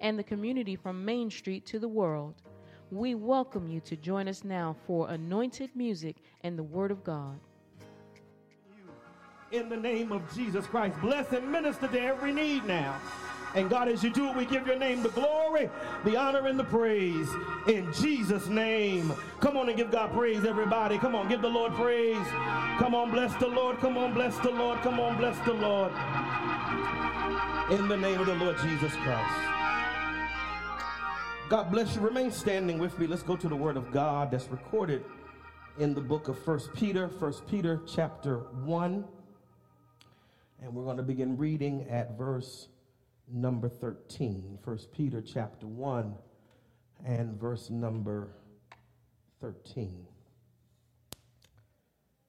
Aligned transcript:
and 0.00 0.18
the 0.18 0.24
community 0.24 0.76
from 0.76 1.04
Main 1.04 1.30
Street 1.30 1.66
to 1.66 1.78
the 1.78 1.88
world. 1.88 2.42
We 2.90 3.14
welcome 3.14 3.68
you 3.68 3.80
to 3.80 3.96
join 3.96 4.26
us 4.26 4.42
now 4.42 4.74
for 4.86 5.10
anointed 5.10 5.70
music 5.76 6.16
and 6.42 6.58
the 6.58 6.62
Word 6.62 6.90
of 6.90 7.04
God. 7.04 7.38
In 9.52 9.68
the 9.68 9.76
name 9.76 10.12
of 10.12 10.22
Jesus 10.34 10.66
Christ, 10.66 11.00
bless 11.00 11.32
and 11.32 11.50
minister 11.50 11.88
to 11.88 12.00
every 12.00 12.32
need 12.32 12.64
now. 12.64 13.00
And 13.54 13.68
God, 13.68 13.88
as 13.88 14.04
you 14.04 14.10
do 14.10 14.28
it, 14.28 14.36
we 14.36 14.44
give 14.44 14.66
your 14.66 14.78
name 14.78 15.02
the 15.02 15.08
glory, 15.08 15.68
the 16.04 16.16
honor, 16.16 16.46
and 16.46 16.58
the 16.58 16.64
praise 16.64 17.28
in 17.66 17.92
Jesus' 17.92 18.46
name. 18.46 19.12
Come 19.40 19.56
on 19.56 19.68
and 19.68 19.76
give 19.76 19.90
God 19.90 20.12
praise, 20.12 20.44
everybody. 20.44 20.98
Come 20.98 21.16
on, 21.16 21.28
give 21.28 21.42
the 21.42 21.48
Lord 21.48 21.72
praise. 21.74 22.24
Come 22.78 22.94
on, 22.94 23.10
bless 23.10 23.34
the 23.36 23.48
Lord. 23.48 23.78
Come 23.78 23.98
on, 23.98 24.14
bless 24.14 24.38
the 24.38 24.50
Lord. 24.50 24.78
Come 24.82 25.00
on, 25.00 25.16
bless 25.16 25.36
the 25.44 25.52
Lord. 25.52 25.92
In 27.72 27.88
the 27.88 27.96
name 27.96 28.20
of 28.20 28.26
the 28.26 28.34
Lord 28.34 28.56
Jesus 28.58 28.92
Christ. 28.96 29.59
God 31.50 31.72
bless 31.72 31.96
you. 31.96 32.00
Remain 32.00 32.30
standing 32.30 32.78
with 32.78 32.96
me. 32.96 33.08
Let's 33.08 33.24
go 33.24 33.34
to 33.34 33.48
the 33.48 33.56
word 33.56 33.76
of 33.76 33.90
God 33.90 34.30
that's 34.30 34.46
recorded 34.46 35.04
in 35.80 35.94
the 35.94 36.00
book 36.00 36.28
of 36.28 36.38
First 36.44 36.72
Peter, 36.74 37.08
First 37.08 37.44
Peter 37.48 37.80
chapter 37.92 38.36
1. 38.62 39.04
And 40.62 40.72
we're 40.72 40.84
going 40.84 40.98
to 40.98 41.02
begin 41.02 41.36
reading 41.36 41.88
at 41.90 42.16
verse 42.16 42.68
number 43.26 43.68
13. 43.68 44.60
First 44.64 44.92
Peter 44.92 45.20
chapter 45.20 45.66
1 45.66 46.14
and 47.04 47.40
verse 47.40 47.68
number 47.68 48.28
13. 49.40 50.06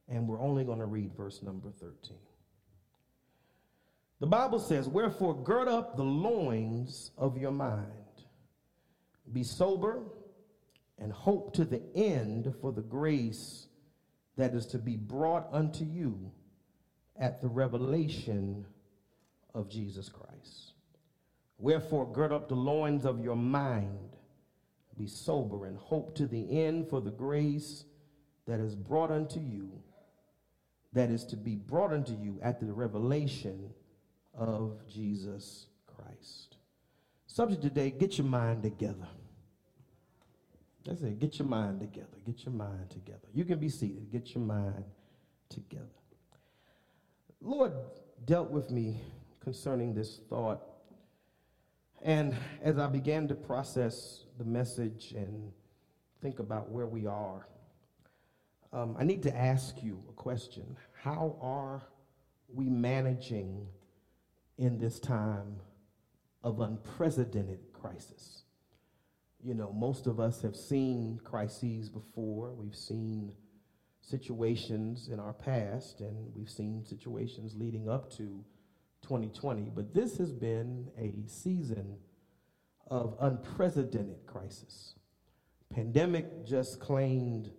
And 0.09 0.27
we're 0.27 0.41
only 0.41 0.63
going 0.63 0.79
to 0.79 0.87
read 0.87 1.11
verse 1.15 1.43
number 1.43 1.69
13. 1.69 2.17
The 4.19 4.25
Bible 4.25 4.57
says, 4.57 4.89
Wherefore 4.89 5.35
gird 5.35 5.67
up 5.67 5.95
the 5.95 6.01
loins 6.01 7.11
of 7.19 7.37
your 7.37 7.51
mind 7.51 8.00
be 9.33 9.43
sober 9.43 10.03
and 10.99 11.11
hope 11.11 11.53
to 11.53 11.65
the 11.65 11.81
end 11.95 12.53
for 12.61 12.71
the 12.71 12.81
grace 12.81 13.67
that 14.37 14.53
is 14.53 14.65
to 14.67 14.77
be 14.77 14.95
brought 14.95 15.47
unto 15.51 15.83
you 15.83 16.31
at 17.19 17.41
the 17.41 17.47
revelation 17.47 18.65
of 19.53 19.69
Jesus 19.69 20.09
Christ. 20.09 20.73
Wherefore, 21.57 22.11
gird 22.11 22.31
up 22.31 22.49
the 22.49 22.55
loins 22.55 23.05
of 23.05 23.23
your 23.23 23.35
mind, 23.35 24.17
be 24.97 25.07
sober, 25.07 25.65
and 25.65 25.77
hope 25.77 26.15
to 26.15 26.27
the 26.27 26.63
end 26.63 26.89
for 26.89 27.01
the 27.01 27.11
grace 27.11 27.85
that 28.47 28.59
is 28.59 28.75
brought 28.75 29.11
unto 29.11 29.39
you, 29.39 29.71
that 30.93 31.09
is 31.09 31.23
to 31.25 31.37
be 31.37 31.55
brought 31.55 31.93
unto 31.93 32.13
you 32.13 32.39
at 32.41 32.59
the 32.59 32.71
revelation 32.71 33.69
of 34.33 34.81
Jesus 34.87 35.67
Christ. 35.85 36.57
Subject 37.27 37.61
today 37.61 37.91
get 37.91 38.17
your 38.17 38.27
mind 38.27 38.63
together. 38.63 39.07
That's 40.85 41.01
it. 41.01 41.19
Get 41.19 41.37
your 41.37 41.47
mind 41.47 41.79
together. 41.79 42.07
Get 42.25 42.43
your 42.45 42.53
mind 42.53 42.89
together. 42.89 43.27
You 43.33 43.45
can 43.45 43.59
be 43.59 43.69
seated. 43.69 44.11
Get 44.11 44.33
your 44.33 44.43
mind 44.43 44.83
together. 45.49 45.85
Lord 47.39 47.73
dealt 48.25 48.49
with 48.49 48.71
me 48.71 49.01
concerning 49.39 49.93
this 49.93 50.21
thought. 50.29 50.61
And 52.03 52.35
as 52.63 52.79
I 52.79 52.87
began 52.87 53.27
to 53.27 53.35
process 53.35 54.25
the 54.37 54.43
message 54.43 55.13
and 55.15 55.51
think 56.21 56.39
about 56.39 56.69
where 56.69 56.87
we 56.87 57.05
are, 57.05 57.47
um, 58.73 58.95
I 58.97 59.03
need 59.03 59.21
to 59.23 59.35
ask 59.35 59.83
you 59.83 60.01
a 60.09 60.13
question. 60.13 60.77
How 60.93 61.37
are 61.41 61.83
we 62.53 62.69
managing 62.69 63.67
in 64.57 64.79
this 64.79 64.99
time 64.99 65.57
of 66.43 66.59
unprecedented 66.59 67.59
crisis? 67.73 68.43
You 69.43 69.53
know, 69.53 69.71
most 69.73 70.07
of 70.07 70.19
us 70.19 70.41
have 70.41 70.55
seen 70.55 71.19
crises 71.23 71.89
before. 71.89 72.53
We've 72.53 72.75
seen 72.75 73.33
situations 74.01 75.09
in 75.11 75.19
our 75.19 75.33
past, 75.33 76.01
and 76.01 76.33
we've 76.35 76.49
seen 76.49 76.83
situations 76.85 77.55
leading 77.55 77.89
up 77.89 78.11
to 78.11 78.43
2020. 79.03 79.71
But 79.73 79.93
this 79.93 80.17
has 80.17 80.31
been 80.31 80.87
a 80.97 81.27
season 81.27 81.97
of 82.87 83.15
unprecedented 83.19 84.25
crisis. 84.25 84.95
Pandemic 85.73 86.45
just 86.45 86.79
claimed 86.79 87.51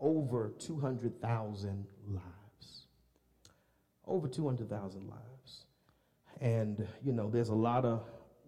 over 0.00 0.54
200,000 0.58 1.86
lives. 2.08 2.86
Over 4.06 4.26
200,000 4.26 5.08
lives. 5.08 5.66
And, 6.40 6.88
you 7.04 7.12
know, 7.12 7.30
there's 7.30 7.50
a 7.50 7.54
lot 7.54 7.84
of 7.84 8.02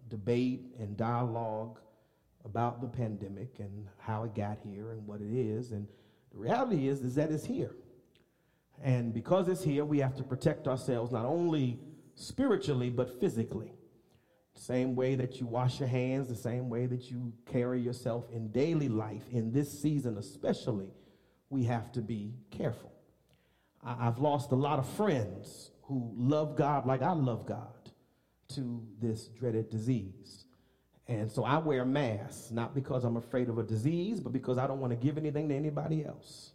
debate 0.09 0.75
and 0.79 0.97
dialogue 0.97 1.79
about 2.45 2.81
the 2.81 2.87
pandemic 2.87 3.59
and 3.59 3.87
how 3.97 4.23
it 4.23 4.35
got 4.35 4.59
here 4.63 4.91
and 4.91 5.05
what 5.05 5.19
it 5.21 5.33
is. 5.33 5.71
And 5.71 5.87
the 6.31 6.37
reality 6.37 6.87
is, 6.87 7.01
is 7.01 7.15
that 7.15 7.31
it's 7.31 7.45
here. 7.45 7.75
And 8.83 9.13
because 9.13 9.47
it's 9.47 9.63
here, 9.63 9.85
we 9.85 9.99
have 9.99 10.15
to 10.17 10.23
protect 10.23 10.67
ourselves 10.67 11.11
not 11.11 11.25
only 11.25 11.79
spiritually, 12.15 12.89
but 12.89 13.19
physically. 13.19 13.73
Same 14.53 14.95
way 14.95 15.15
that 15.15 15.39
you 15.39 15.47
wash 15.47 15.79
your 15.79 15.89
hands, 15.89 16.27
the 16.27 16.35
same 16.35 16.69
way 16.69 16.85
that 16.85 17.11
you 17.11 17.33
carry 17.45 17.81
yourself 17.81 18.25
in 18.31 18.51
daily 18.51 18.87
life, 18.87 19.23
in 19.31 19.51
this 19.51 19.81
season 19.81 20.17
especially, 20.17 20.93
we 21.49 21.63
have 21.65 21.91
to 21.91 22.01
be 22.01 22.33
careful. 22.51 22.91
I've 23.83 24.17
lost 24.17 24.51
a 24.51 24.55
lot 24.55 24.79
of 24.79 24.87
friends 24.89 25.71
who 25.83 26.11
love 26.15 26.55
God 26.55 26.85
like 26.85 27.01
I 27.01 27.11
love 27.11 27.45
God 27.45 27.91
to 28.49 28.83
this 28.99 29.27
dreaded 29.27 29.69
disease. 29.69 30.44
And 31.07 31.31
so 31.31 31.43
I 31.43 31.57
wear 31.59 31.85
masks, 31.85 32.49
not 32.51 32.73
because 32.73 33.03
I'm 33.03 33.17
afraid 33.17 33.47
of 33.47 33.59
a 33.59 33.63
disease, 33.63 34.19
but 34.19 34.33
because 34.33 34.57
I 34.57 34.65
don't 34.65 34.79
want 34.79 34.91
to 34.91 34.97
give 34.97 35.17
anything 35.17 35.49
to 35.49 35.55
anybody 35.55 36.03
else. 36.03 36.51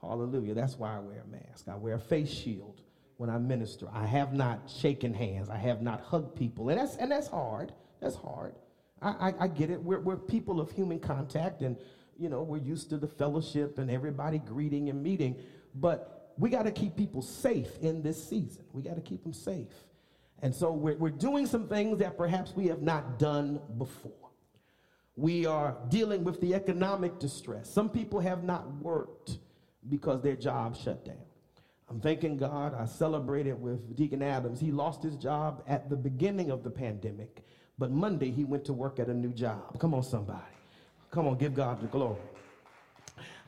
Hallelujah. 0.00 0.54
That's 0.54 0.76
why 0.76 0.96
I 0.96 0.98
wear 0.98 1.24
a 1.26 1.30
mask. 1.30 1.68
I 1.68 1.76
wear 1.76 1.94
a 1.94 1.98
face 1.98 2.30
shield 2.30 2.82
when 3.16 3.30
I 3.30 3.38
minister. 3.38 3.86
I 3.92 4.04
have 4.04 4.34
not 4.34 4.70
shaken 4.70 5.14
hands. 5.14 5.48
I 5.48 5.56
have 5.56 5.80
not 5.80 6.02
hugged 6.02 6.36
people. 6.36 6.68
And 6.68 6.78
that's, 6.78 6.96
and 6.96 7.10
that's 7.10 7.28
hard. 7.28 7.72
That's 8.00 8.16
hard. 8.16 8.54
I, 9.00 9.08
I, 9.08 9.34
I 9.40 9.48
get 9.48 9.70
it. 9.70 9.82
We're, 9.82 10.00
we're 10.00 10.16
people 10.16 10.60
of 10.60 10.70
human 10.70 11.00
contact, 11.00 11.62
and, 11.62 11.76
you 12.18 12.28
know, 12.28 12.42
we're 12.42 12.58
used 12.58 12.90
to 12.90 12.98
the 12.98 13.08
fellowship 13.08 13.78
and 13.78 13.90
everybody 13.90 14.38
greeting 14.38 14.90
and 14.90 15.02
meeting. 15.02 15.36
But 15.74 16.34
we 16.36 16.50
got 16.50 16.64
to 16.64 16.70
keep 16.70 16.96
people 16.96 17.22
safe 17.22 17.78
in 17.80 18.02
this 18.02 18.22
season. 18.22 18.64
We 18.72 18.82
got 18.82 18.96
to 18.96 19.02
keep 19.02 19.22
them 19.22 19.32
safe. 19.32 19.72
And 20.42 20.54
so 20.54 20.70
we're, 20.72 20.96
we're 20.96 21.10
doing 21.10 21.46
some 21.46 21.68
things 21.68 21.98
that 21.98 22.16
perhaps 22.16 22.54
we 22.54 22.66
have 22.66 22.82
not 22.82 23.18
done 23.18 23.60
before. 23.78 24.12
We 25.16 25.46
are 25.46 25.76
dealing 25.88 26.24
with 26.24 26.40
the 26.40 26.54
economic 26.54 27.18
distress. 27.18 27.70
Some 27.70 27.88
people 27.88 28.20
have 28.20 28.44
not 28.44 28.70
worked 28.82 29.38
because 29.88 30.20
their 30.20 30.36
job 30.36 30.76
shut 30.76 31.04
down. 31.06 31.16
I'm 31.88 32.00
thanking 32.00 32.36
God. 32.36 32.74
I 32.74 32.84
celebrated 32.84 33.60
with 33.60 33.96
Deacon 33.96 34.22
Adams. 34.22 34.60
He 34.60 34.72
lost 34.72 35.02
his 35.02 35.16
job 35.16 35.62
at 35.68 35.88
the 35.88 35.96
beginning 35.96 36.50
of 36.50 36.64
the 36.64 36.70
pandemic, 36.70 37.44
but 37.78 37.90
Monday 37.90 38.30
he 38.30 38.44
went 38.44 38.64
to 38.66 38.72
work 38.72 38.98
at 38.98 39.08
a 39.08 39.14
new 39.14 39.32
job. 39.32 39.78
Come 39.78 39.94
on, 39.94 40.02
somebody. 40.02 40.40
Come 41.10 41.28
on, 41.28 41.38
give 41.38 41.54
God 41.54 41.80
the 41.80 41.86
glory. 41.86 42.20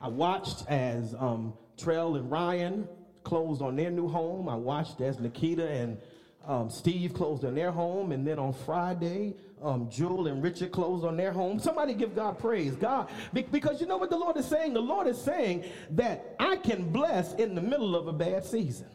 I 0.00 0.08
watched 0.08 0.64
as 0.68 1.14
um, 1.18 1.52
Trell 1.76 2.16
and 2.16 2.30
Ryan 2.30 2.88
closed 3.24 3.60
on 3.60 3.76
their 3.76 3.90
new 3.90 4.08
home. 4.08 4.48
I 4.48 4.54
watched 4.54 5.00
as 5.00 5.18
Nikita 5.18 5.68
and 5.68 5.98
um, 6.46 6.70
Steve 6.70 7.14
closed 7.14 7.44
on 7.44 7.54
their 7.54 7.70
home, 7.70 8.12
and 8.12 8.26
then 8.26 8.38
on 8.38 8.52
Friday, 8.52 9.34
um, 9.62 9.90
Jewel 9.90 10.28
and 10.28 10.42
Richard 10.42 10.72
closed 10.72 11.04
on 11.04 11.16
their 11.16 11.32
home. 11.32 11.58
Somebody 11.58 11.94
give 11.94 12.14
God 12.14 12.38
praise. 12.38 12.74
God, 12.74 13.10
because 13.32 13.80
you 13.80 13.86
know 13.86 13.96
what 13.96 14.10
the 14.10 14.16
Lord 14.16 14.36
is 14.36 14.46
saying? 14.46 14.72
The 14.74 14.80
Lord 14.80 15.06
is 15.06 15.20
saying 15.20 15.64
that 15.90 16.36
I 16.38 16.56
can 16.56 16.90
bless 16.90 17.34
in 17.34 17.54
the 17.54 17.60
middle 17.60 17.94
of 17.96 18.06
a 18.06 18.12
bad 18.12 18.44
season. 18.44 18.86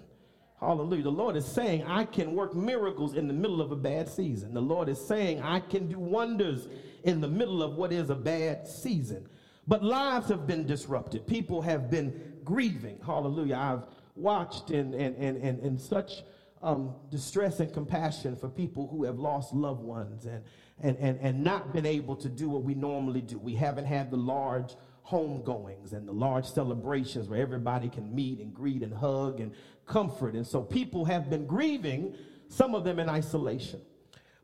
Hallelujah. 0.59 1.03
The 1.03 1.11
Lord 1.11 1.35
is 1.35 1.45
saying 1.45 1.83
I 1.83 2.05
can 2.05 2.33
work 2.33 2.55
miracles 2.55 3.15
in 3.15 3.27
the 3.27 3.33
middle 3.33 3.61
of 3.61 3.71
a 3.71 3.75
bad 3.75 4.07
season. 4.07 4.53
The 4.53 4.61
Lord 4.61 4.87
is 4.87 5.05
saying 5.05 5.41
I 5.41 5.59
can 5.59 5.89
do 5.89 5.99
wonders 5.99 6.69
in 7.03 7.19
the 7.19 7.27
middle 7.27 7.61
of 7.61 7.75
what 7.75 7.91
is 7.91 8.09
a 8.09 8.15
bad 8.15 8.65
season. 8.65 9.27
But 9.67 9.83
lives 9.83 10.29
have 10.29 10.47
been 10.47 10.65
disrupted. 10.65 11.27
People 11.27 11.61
have 11.61 11.91
been 11.91 12.33
grieving. 12.45 12.99
Hallelujah. 13.05 13.55
I've 13.55 13.87
watched 14.15 14.71
in, 14.71 14.93
in, 14.93 15.15
in, 15.15 15.35
in, 15.37 15.59
in 15.59 15.77
such 15.77 16.23
um, 16.63 16.95
distress 17.11 17.59
and 17.59 17.71
compassion 17.71 18.35
for 18.35 18.49
people 18.49 18.87
who 18.87 19.03
have 19.03 19.19
lost 19.19 19.53
loved 19.53 19.83
ones 19.83 20.25
and, 20.25 20.43
and, 20.81 20.97
and, 20.97 21.19
and 21.19 21.43
not 21.43 21.73
been 21.73 21.85
able 21.85 22.15
to 22.15 22.29
do 22.29 22.49
what 22.49 22.63
we 22.63 22.73
normally 22.73 23.21
do. 23.21 23.37
We 23.37 23.55
haven't 23.55 23.85
had 23.85 24.09
the 24.09 24.17
large 24.17 24.75
homegoings 25.07 25.91
and 25.91 26.07
the 26.07 26.13
large 26.13 26.45
celebrations 26.45 27.27
where 27.27 27.41
everybody 27.41 27.89
can 27.89 28.15
meet 28.15 28.39
and 28.39 28.53
greet 28.53 28.81
and 28.81 28.93
hug 28.93 29.41
and 29.41 29.53
comfort. 29.85 30.35
And 30.35 30.47
so 30.47 30.61
people 30.61 31.03
have 31.05 31.29
been 31.29 31.45
grieving, 31.45 32.15
some 32.47 32.73
of 32.73 32.85
them 32.85 32.97
in 32.97 33.09
isolation. 33.09 33.81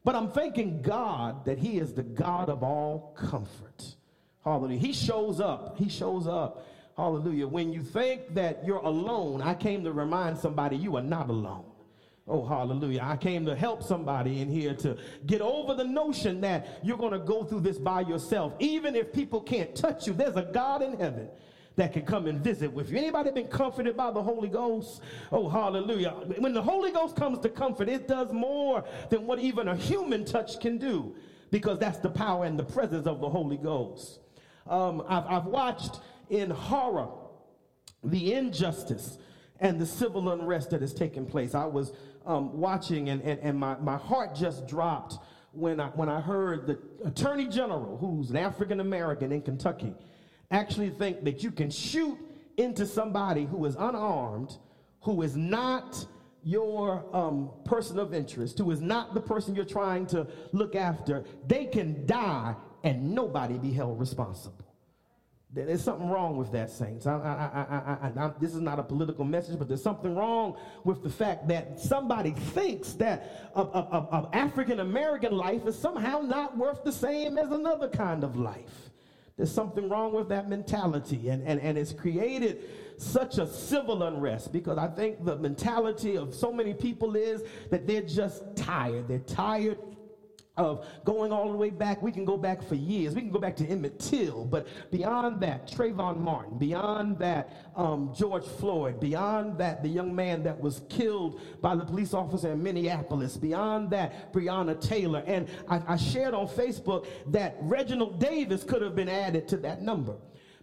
But 0.03 0.15
I'm 0.15 0.29
thanking 0.29 0.81
God 0.81 1.45
that 1.45 1.57
He 1.57 1.77
is 1.77 1.93
the 1.93 2.03
God 2.03 2.49
of 2.49 2.63
all 2.63 3.15
comfort. 3.17 3.95
Hallelujah. 4.43 4.79
He 4.79 4.93
shows 4.93 5.39
up. 5.39 5.77
He 5.77 5.89
shows 5.89 6.27
up. 6.27 6.65
Hallelujah. 6.97 7.47
When 7.47 7.71
you 7.71 7.81
think 7.81 8.33
that 8.33 8.65
you're 8.65 8.77
alone, 8.77 9.41
I 9.41 9.53
came 9.53 9.85
to 9.85 9.93
remind 9.93 10.37
somebody 10.37 10.75
you 10.75 10.97
are 10.97 11.01
not 11.01 11.29
alone. 11.29 11.68
Oh, 12.29 12.45
hallelujah. 12.45 13.01
I 13.03 13.17
came 13.17 13.43
to 13.47 13.55
help 13.55 13.81
somebody 13.81 14.41
in 14.41 14.49
here 14.49 14.75
to 14.75 14.95
get 15.25 15.41
over 15.41 15.73
the 15.73 15.83
notion 15.83 16.39
that 16.41 16.79
you're 16.83 16.97
going 16.97 17.13
to 17.13 17.19
go 17.19 17.43
through 17.43 17.61
this 17.61 17.79
by 17.79 18.01
yourself. 18.01 18.53
Even 18.59 18.95
if 18.95 19.11
people 19.11 19.41
can't 19.41 19.75
touch 19.75 20.05
you, 20.05 20.13
there's 20.13 20.35
a 20.35 20.43
God 20.43 20.83
in 20.83 20.95
heaven 20.97 21.27
that 21.75 21.91
can 21.91 22.05
come 22.05 22.27
and 22.27 22.39
visit 22.43 22.71
with 22.71 22.91
you. 22.91 22.99
Anybody 22.99 23.31
been 23.31 23.47
comforted 23.47 23.97
by 23.97 24.11
the 24.11 24.21
Holy 24.21 24.47
Ghost? 24.47 25.01
Oh, 25.31 25.49
hallelujah. 25.49 26.11
When 26.37 26.53
the 26.53 26.61
Holy 26.61 26.91
Ghost 26.91 27.15
comes 27.15 27.39
to 27.39 27.49
comfort, 27.49 27.89
it 27.89 28.07
does 28.07 28.31
more 28.31 28.83
than 29.09 29.25
what 29.25 29.39
even 29.39 29.67
a 29.67 29.75
human 29.75 30.23
touch 30.23 30.59
can 30.59 30.77
do 30.77 31.15
because 31.49 31.79
that's 31.79 31.97
the 31.97 32.09
power 32.09 32.45
and 32.45 32.59
the 32.59 32.63
presence 32.63 33.07
of 33.07 33.21
the 33.21 33.29
Holy 33.29 33.57
Ghost. 33.57 34.19
Um, 34.67 35.03
I've, 35.07 35.25
I've 35.25 35.45
watched 35.45 35.99
in 36.29 36.51
horror 36.51 37.07
the 38.03 38.33
injustice 38.33 39.17
and 39.59 39.79
the 39.79 39.85
civil 39.85 40.29
unrest 40.29 40.69
that 40.69 40.81
has 40.81 40.93
taken 40.93 41.25
place. 41.25 41.55
I 41.55 41.65
was 41.65 41.91
um, 42.29 42.59
watching, 42.59 43.09
and, 43.09 43.21
and, 43.23 43.39
and 43.39 43.57
my, 43.57 43.75
my 43.79 43.97
heart 43.97 44.35
just 44.35 44.67
dropped 44.67 45.17
when 45.51 45.79
I, 45.79 45.87
when 45.87 46.09
I 46.09 46.21
heard 46.21 46.67
the 46.67 46.79
attorney 47.03 47.47
general, 47.47 47.97
who's 47.97 48.29
an 48.29 48.37
African 48.37 48.79
American 48.79 49.31
in 49.31 49.41
Kentucky, 49.41 49.95
actually 50.51 50.91
think 50.91 51.23
that 51.23 51.43
you 51.43 51.49
can 51.49 51.71
shoot 51.71 52.17
into 52.57 52.85
somebody 52.85 53.45
who 53.45 53.65
is 53.65 53.75
unarmed, 53.75 54.57
who 55.01 55.23
is 55.23 55.35
not 55.35 56.05
your 56.43 57.03
um, 57.15 57.49
person 57.65 57.97
of 57.97 58.13
interest, 58.13 58.59
who 58.59 58.69
is 58.69 58.79
not 58.79 59.15
the 59.15 59.21
person 59.21 59.55
you're 59.55 59.65
trying 59.65 60.05
to 60.05 60.27
look 60.51 60.75
after, 60.75 61.23
they 61.47 61.65
can 61.65 62.05
die 62.05 62.55
and 62.83 63.13
nobody 63.13 63.57
be 63.57 63.71
held 63.71 63.99
responsible. 63.99 64.68
There's 65.51 65.83
something 65.83 66.07
wrong 66.07 66.37
with 66.37 66.51
that, 66.51 66.69
saints. 66.69 67.07
I, 67.07 67.15
I, 67.15 68.23
I, 68.23 68.31
this 68.39 68.53
is 68.53 68.61
not 68.61 68.77
a 68.77 68.83
political 68.83 69.25
message, 69.25 69.57
but 69.57 69.67
there's 69.67 69.81
something 69.81 70.15
wrong 70.15 70.55
with 70.83 71.01
the 71.01 71.09
fact 71.09 71.47
that 71.47 71.79
somebody 71.79 72.31
thinks 72.31 72.93
that 72.93 73.51
of 73.55 74.29
African 74.31 74.79
American 74.79 75.35
life 75.35 75.65
is 75.65 75.77
somehow 75.77 76.21
not 76.21 76.55
worth 76.55 76.83
the 76.83 76.91
same 76.91 77.39
as 77.39 77.49
another 77.49 77.89
kind 77.89 78.23
of 78.23 78.35
life. 78.35 78.91
There's 79.37 79.51
something 79.51 79.89
wrong 79.89 80.13
with 80.13 80.29
that 80.29 80.49
mentality, 80.49 81.29
and, 81.29 81.41
and, 81.47 81.59
and 81.61 81.77
it's 81.77 81.93
created 81.93 82.61
such 82.97 83.37
a 83.37 83.47
civil 83.47 84.03
unrest 84.03 84.51
because 84.51 84.77
I 84.77 84.87
think 84.87 85.25
the 85.25 85.37
mentality 85.37 86.15
of 86.17 86.35
so 86.35 86.51
many 86.51 86.73
people 86.73 87.15
is 87.15 87.41
that 87.71 87.87
they're 87.87 88.01
just 88.01 88.43
tired. 88.55 89.07
They're 89.07 89.19
tired 89.19 89.79
of 90.59 90.85
going 91.05 91.31
all 91.31 91.51
the 91.51 91.57
way 91.57 91.69
back. 91.69 92.01
We 92.01 92.11
can 92.11 92.25
go 92.25 92.37
back 92.37 92.61
for 92.61 92.75
years. 92.75 93.15
We 93.15 93.21
can 93.21 93.31
go 93.31 93.39
back 93.39 93.55
to 93.57 93.65
Emmett 93.65 93.99
Till, 93.99 94.45
but 94.45 94.67
beyond 94.91 95.39
that, 95.41 95.71
Trayvon 95.71 96.19
Martin, 96.19 96.57
beyond 96.57 97.17
that, 97.19 97.71
um, 97.75 98.13
George 98.15 98.45
Floyd, 98.45 98.99
beyond 98.99 99.57
that, 99.57 99.81
the 99.81 99.89
young 99.89 100.13
man 100.13 100.43
that 100.43 100.59
was 100.59 100.81
killed 100.89 101.39
by 101.61 101.75
the 101.75 101.85
police 101.85 102.13
officer 102.13 102.51
in 102.51 102.61
Minneapolis, 102.61 103.37
beyond 103.37 103.89
that, 103.91 104.33
Breonna 104.33 104.79
Taylor. 104.79 105.23
And 105.25 105.47
I, 105.69 105.81
I 105.87 105.97
shared 105.97 106.33
on 106.33 106.47
Facebook 106.47 107.07
that 107.27 107.55
Reginald 107.61 108.19
Davis 108.19 108.63
could 108.63 108.81
have 108.81 108.95
been 108.95 109.09
added 109.09 109.47
to 109.49 109.57
that 109.57 109.81
number. 109.81 110.15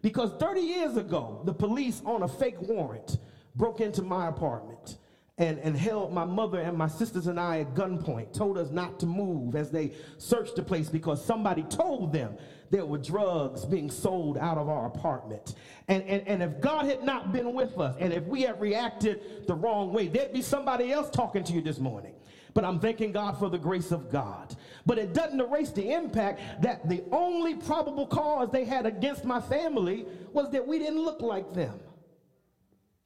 Because 0.03 0.33
30 0.39 0.61
years 0.61 0.97
ago, 0.97 1.41
the 1.45 1.55
police 1.55 2.03
on 2.05 2.23
a 2.23 2.29
fake 2.29 2.61
warrant 2.61 3.19
broke 3.57 3.81
into 3.81 4.03
my 4.03 4.29
apartment 4.29 4.99
and, 5.39 5.59
and 5.59 5.77
held 5.77 6.13
my 6.13 6.25
mother 6.25 6.61
and 6.61 6.77
my 6.77 6.89
sisters 6.89 7.27
and 7.27 7.39
I 7.39 7.61
at 7.61 7.75
gunpoint, 7.75 8.33
told 8.33 8.57
us 8.57 8.71
not 8.71 8.99
to 9.01 9.07
move 9.07 9.55
as 9.55 9.71
they 9.71 9.93
searched 10.17 10.57
the 10.57 10.63
place 10.63 10.89
because 10.89 11.23
somebody 11.23 11.63
told 11.65 12.13
them 12.13 12.37
there 12.71 12.87
were 12.87 12.99
drugs 12.99 13.65
being 13.67 13.91
sold 13.91 14.39
out 14.39 14.57
of 14.57 14.69
our 14.69 14.87
apartment. 14.87 15.55
And, 15.89 16.03
and, 16.05 16.27
and 16.27 16.43
if 16.43 16.61
God 16.61 16.87
had 16.87 17.03
not 17.03 17.33
been 17.33 17.53
with 17.53 17.79
us, 17.79 17.97
and 18.01 18.13
if 18.13 18.25
we 18.25 18.43
had 18.43 18.61
reacted 18.61 19.47
the 19.47 19.55
wrong 19.55 19.93
way, 19.93 20.09
there'd 20.09 20.33
be 20.33 20.43
somebody 20.43 20.91
else 20.91 21.11
talking 21.11 21.45
to 21.45 21.53
you 21.53 21.61
this 21.61 21.79
morning. 21.79 22.15
But 22.55 22.65
I'm 22.65 22.81
thanking 22.81 23.13
God 23.13 23.39
for 23.39 23.51
the 23.51 23.59
grace 23.59 23.93
of 23.93 24.11
God. 24.11 24.57
But 24.87 24.99
it 24.99 25.13
doesn't 25.13 25.39
erase 25.39 25.71
the 25.71 25.93
impact 25.93 26.63
that 26.63 26.89
the 26.89 27.05
only 27.13 27.55
probable 27.55 28.07
cause 28.07 28.51
they 28.51 28.65
had 28.65 28.87
against 28.87 29.27
my 29.27 29.43
family 29.43 30.07
was 30.33 30.51
that 30.53 30.67
we 30.67 30.79
didn't 30.79 31.05
look 31.05 31.21
like 31.21 31.53
them. 31.53 31.79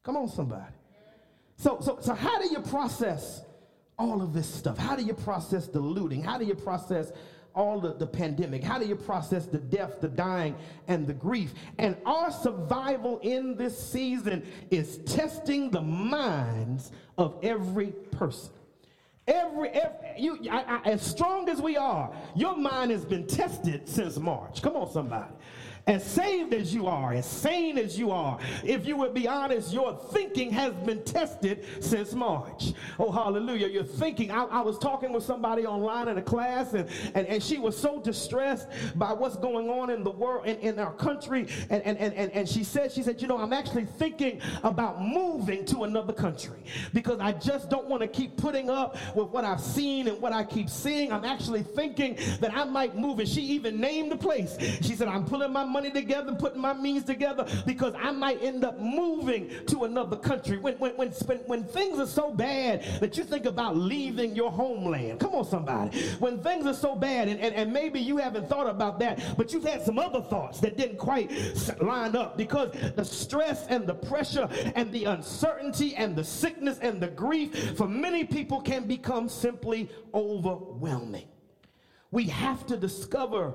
Come 0.04 0.16
on, 0.16 0.28
somebody. 0.28 0.72
So, 1.60 1.78
so, 1.82 1.98
so 2.00 2.14
how 2.14 2.40
do 2.40 2.48
you 2.48 2.60
process 2.60 3.42
all 3.98 4.22
of 4.22 4.32
this 4.32 4.48
stuff? 4.48 4.78
How 4.78 4.96
do 4.96 5.04
you 5.04 5.12
process 5.12 5.66
the 5.66 5.78
looting? 5.78 6.22
How 6.22 6.38
do 6.38 6.46
you 6.46 6.54
process 6.54 7.12
all 7.54 7.82
the, 7.82 7.92
the 7.92 8.06
pandemic? 8.06 8.64
How 8.64 8.78
do 8.78 8.86
you 8.86 8.96
process 8.96 9.44
the 9.44 9.58
death, 9.58 10.00
the 10.00 10.08
dying, 10.08 10.56
and 10.88 11.06
the 11.06 11.12
grief? 11.12 11.52
And 11.76 11.98
our 12.06 12.30
survival 12.30 13.18
in 13.18 13.56
this 13.56 13.78
season 13.78 14.50
is 14.70 15.00
testing 15.04 15.70
the 15.70 15.82
minds 15.82 16.92
of 17.18 17.38
every 17.42 17.88
person. 18.10 18.54
Every, 19.28 19.68
every 19.68 20.08
you, 20.16 20.38
I, 20.50 20.80
I, 20.82 20.88
as 20.88 21.02
strong 21.02 21.50
as 21.50 21.60
we 21.60 21.76
are, 21.76 22.10
your 22.34 22.56
mind 22.56 22.90
has 22.90 23.04
been 23.04 23.26
tested 23.26 23.86
since 23.86 24.16
March. 24.16 24.62
Come 24.62 24.76
on, 24.76 24.90
somebody 24.90 25.30
as 25.90 26.04
saved 26.04 26.54
as 26.54 26.72
you 26.72 26.86
are, 26.86 27.12
as 27.12 27.26
sane 27.26 27.76
as 27.76 27.98
you 27.98 28.12
are, 28.12 28.38
if 28.62 28.86
you 28.86 28.96
would 28.96 29.12
be 29.12 29.26
honest, 29.26 29.72
your 29.72 29.98
thinking 30.12 30.50
has 30.52 30.72
been 30.72 31.02
tested 31.02 31.64
since 31.80 32.14
March. 32.14 32.72
Oh, 32.98 33.10
hallelujah. 33.10 33.66
Your 33.66 33.82
thinking. 33.82 34.30
I, 34.30 34.44
I 34.44 34.60
was 34.60 34.78
talking 34.78 35.12
with 35.12 35.24
somebody 35.24 35.66
online 35.66 36.06
in 36.06 36.16
a 36.16 36.22
class, 36.22 36.74
and, 36.74 36.88
and, 37.14 37.26
and 37.26 37.42
she 37.42 37.58
was 37.58 37.76
so 37.76 38.00
distressed 38.00 38.68
by 38.94 39.12
what's 39.12 39.36
going 39.36 39.68
on 39.68 39.90
in 39.90 40.04
the 40.04 40.12
world, 40.12 40.46
in, 40.46 40.58
in 40.58 40.78
our 40.78 40.92
country. 40.92 41.48
And, 41.70 41.82
and, 41.82 41.98
and, 41.98 42.30
and 42.30 42.48
she 42.48 42.62
said, 42.62 42.92
she 42.92 43.02
said, 43.02 43.20
you 43.20 43.26
know, 43.26 43.38
I'm 43.38 43.52
actually 43.52 43.86
thinking 43.86 44.40
about 44.62 45.02
moving 45.02 45.64
to 45.66 45.82
another 45.82 46.12
country 46.12 46.62
because 46.94 47.18
I 47.18 47.32
just 47.32 47.68
don't 47.68 47.88
want 47.88 48.02
to 48.02 48.08
keep 48.08 48.36
putting 48.36 48.70
up 48.70 48.96
with 49.16 49.28
what 49.30 49.44
I've 49.44 49.60
seen 49.60 50.06
and 50.06 50.20
what 50.20 50.32
I 50.32 50.44
keep 50.44 50.70
seeing. 50.70 51.10
I'm 51.10 51.24
actually 51.24 51.64
thinking 51.64 52.16
that 52.38 52.54
I 52.54 52.62
might 52.62 52.96
move. 52.96 53.18
And 53.18 53.28
she 53.28 53.40
even 53.42 53.80
named 53.80 54.12
the 54.12 54.16
place. 54.16 54.56
She 54.82 54.94
said, 54.94 55.08
I'm 55.08 55.24
pulling 55.24 55.52
my 55.52 55.64
money 55.64 55.79
together, 55.88 56.34
putting 56.34 56.60
my 56.60 56.74
means 56.74 57.04
together, 57.04 57.46
because 57.64 57.94
I 57.96 58.10
might 58.10 58.42
end 58.42 58.62
up 58.62 58.78
moving 58.78 59.50
to 59.68 59.84
another 59.84 60.16
country. 60.16 60.58
When, 60.58 60.74
when, 60.74 60.92
when, 60.92 61.08
when 61.46 61.64
things 61.64 61.98
are 61.98 62.06
so 62.06 62.30
bad 62.30 62.84
that 63.00 63.16
you 63.16 63.24
think 63.24 63.46
about 63.46 63.76
leaving 63.76 64.36
your 64.36 64.50
homeland. 64.50 65.20
Come 65.20 65.34
on, 65.34 65.46
somebody. 65.46 65.98
When 66.18 66.42
things 66.42 66.66
are 66.66 66.74
so 66.74 66.94
bad, 66.94 67.28
and, 67.28 67.40
and, 67.40 67.54
and 67.54 67.72
maybe 67.72 68.00
you 68.00 68.18
haven't 68.18 68.48
thought 68.48 68.68
about 68.68 68.98
that, 68.98 69.22
but 69.38 69.52
you've 69.52 69.64
had 69.64 69.82
some 69.82 69.98
other 69.98 70.20
thoughts 70.20 70.60
that 70.60 70.76
didn't 70.76 70.98
quite 70.98 71.30
line 71.80 72.16
up 72.16 72.36
because 72.36 72.74
the 72.96 73.04
stress 73.04 73.66
and 73.68 73.86
the 73.86 73.94
pressure 73.94 74.48
and 74.74 74.92
the 74.92 75.04
uncertainty 75.04 75.94
and 75.96 76.16
the 76.16 76.24
sickness 76.24 76.78
and 76.80 77.00
the 77.00 77.08
grief 77.08 77.76
for 77.76 77.86
many 77.86 78.24
people 78.24 78.60
can 78.60 78.86
become 78.86 79.28
simply 79.28 79.88
overwhelming. 80.12 81.28
We 82.10 82.24
have 82.24 82.66
to 82.66 82.76
discover 82.76 83.54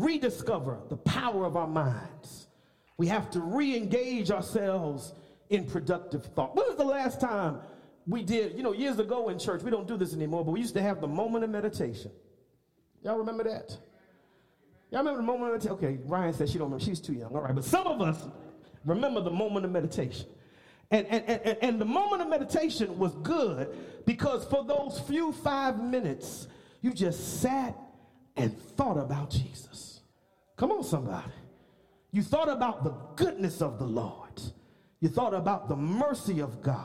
rediscover 0.00 0.78
the 0.88 0.96
power 0.96 1.44
of 1.44 1.56
our 1.56 1.66
minds. 1.66 2.48
We 2.96 3.06
have 3.06 3.30
to 3.30 3.40
re 3.40 3.76
engage 3.76 4.30
ourselves 4.30 5.14
in 5.48 5.66
productive 5.66 6.24
thought. 6.26 6.54
When 6.56 6.66
was 6.66 6.76
the 6.76 6.84
last 6.84 7.20
time 7.20 7.58
we 8.06 8.22
did, 8.22 8.56
you 8.56 8.62
know, 8.62 8.72
years 8.72 8.98
ago 8.98 9.28
in 9.28 9.38
church, 9.38 9.62
we 9.62 9.70
don't 9.70 9.86
do 9.86 9.96
this 9.96 10.14
anymore, 10.14 10.44
but 10.44 10.52
we 10.52 10.60
used 10.60 10.74
to 10.74 10.82
have 10.82 11.00
the 11.00 11.08
moment 11.08 11.44
of 11.44 11.50
meditation. 11.50 12.10
Y'all 13.02 13.18
remember 13.18 13.44
that? 13.44 13.76
Y'all 14.90 15.00
remember 15.00 15.18
the 15.18 15.26
moment 15.26 15.44
of 15.44 15.52
meditation? 15.52 15.72
Okay, 15.72 15.98
Ryan 16.04 16.32
said 16.32 16.48
she 16.48 16.58
don't 16.58 16.66
remember. 16.66 16.84
She's 16.84 17.00
too 17.00 17.14
young. 17.14 17.34
All 17.34 17.42
right, 17.42 17.54
but 17.54 17.64
some 17.64 17.86
of 17.86 18.00
us 18.00 18.26
remember 18.84 19.20
the 19.20 19.30
moment 19.30 19.64
of 19.64 19.70
meditation. 19.70 20.26
And, 20.90 21.06
and, 21.06 21.24
and, 21.24 21.58
and 21.62 21.80
the 21.80 21.84
moment 21.84 22.22
of 22.22 22.28
meditation 22.28 22.98
was 22.98 23.14
good 23.16 23.76
because 24.06 24.44
for 24.46 24.64
those 24.64 25.00
few 25.06 25.32
five 25.32 25.80
minutes, 25.80 26.48
you 26.80 26.92
just 26.92 27.40
sat 27.40 27.76
and 28.36 28.58
thought 28.76 28.96
about 28.96 29.30
Jesus. 29.30 29.89
Come 30.60 30.72
on, 30.72 30.84
somebody. 30.84 31.32
You 32.12 32.22
thought 32.22 32.50
about 32.50 32.84
the 32.84 32.90
goodness 33.16 33.62
of 33.62 33.78
the 33.78 33.86
Lord. 33.86 34.42
You 35.00 35.08
thought 35.08 35.32
about 35.32 35.70
the 35.70 35.76
mercy 35.76 36.40
of 36.40 36.60
God. 36.60 36.84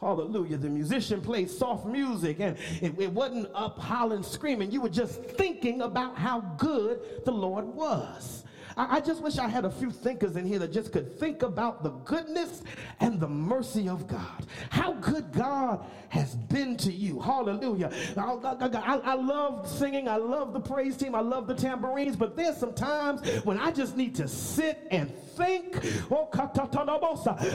Hallelujah. 0.00 0.56
The 0.56 0.68
musician 0.68 1.20
played 1.20 1.50
soft 1.50 1.84
music 1.84 2.38
and 2.38 2.56
it, 2.80 2.94
it, 3.00 3.10
wasn't 3.10 3.48
up 3.56 3.76
hollering, 3.76 4.22
screaming. 4.22 4.70
You 4.70 4.82
were 4.82 4.88
just 4.88 5.20
thinking 5.20 5.82
about 5.82 6.16
how 6.16 6.42
good 6.58 7.24
the 7.24 7.32
Lord 7.32 7.64
was. 7.64 8.44
I, 8.76 8.96
I 8.96 9.00
just 9.00 9.22
wish 9.22 9.38
I 9.38 9.48
had 9.48 9.64
a 9.64 9.70
few 9.70 9.90
thinkers 9.90 10.36
in 10.36 10.46
here 10.46 10.58
that 10.60 10.72
just 10.72 10.92
could 10.92 11.18
think 11.18 11.42
about 11.42 11.82
the 11.82 11.90
goodness 11.90 12.62
and 13.00 13.20
the 13.20 13.28
mercy 13.28 13.88
of 13.88 14.06
God. 14.06 14.46
How 14.70 14.92
good 14.94 15.32
God 15.32 15.84
has 16.08 16.34
been 16.34 16.76
to 16.78 16.92
you. 16.92 17.20
Hallelujah. 17.20 17.90
I, 18.16 18.22
I, 18.22 19.00
I, 19.04 19.14
love 19.14 19.68
singing. 19.68 20.08
I 20.08 20.16
love 20.16 20.52
the 20.52 20.60
praise 20.60 20.96
team. 20.96 21.14
I 21.14 21.20
love 21.20 21.46
the 21.46 21.54
tambourines. 21.54 22.16
But 22.16 22.36
there's 22.36 22.56
some 22.56 22.74
times 22.74 23.26
when 23.44 23.58
I 23.58 23.70
just 23.70 23.96
need 23.96 24.14
to 24.16 24.28
sit 24.28 24.86
and 24.90 25.10
think 25.36 25.78
oh, 26.10 26.28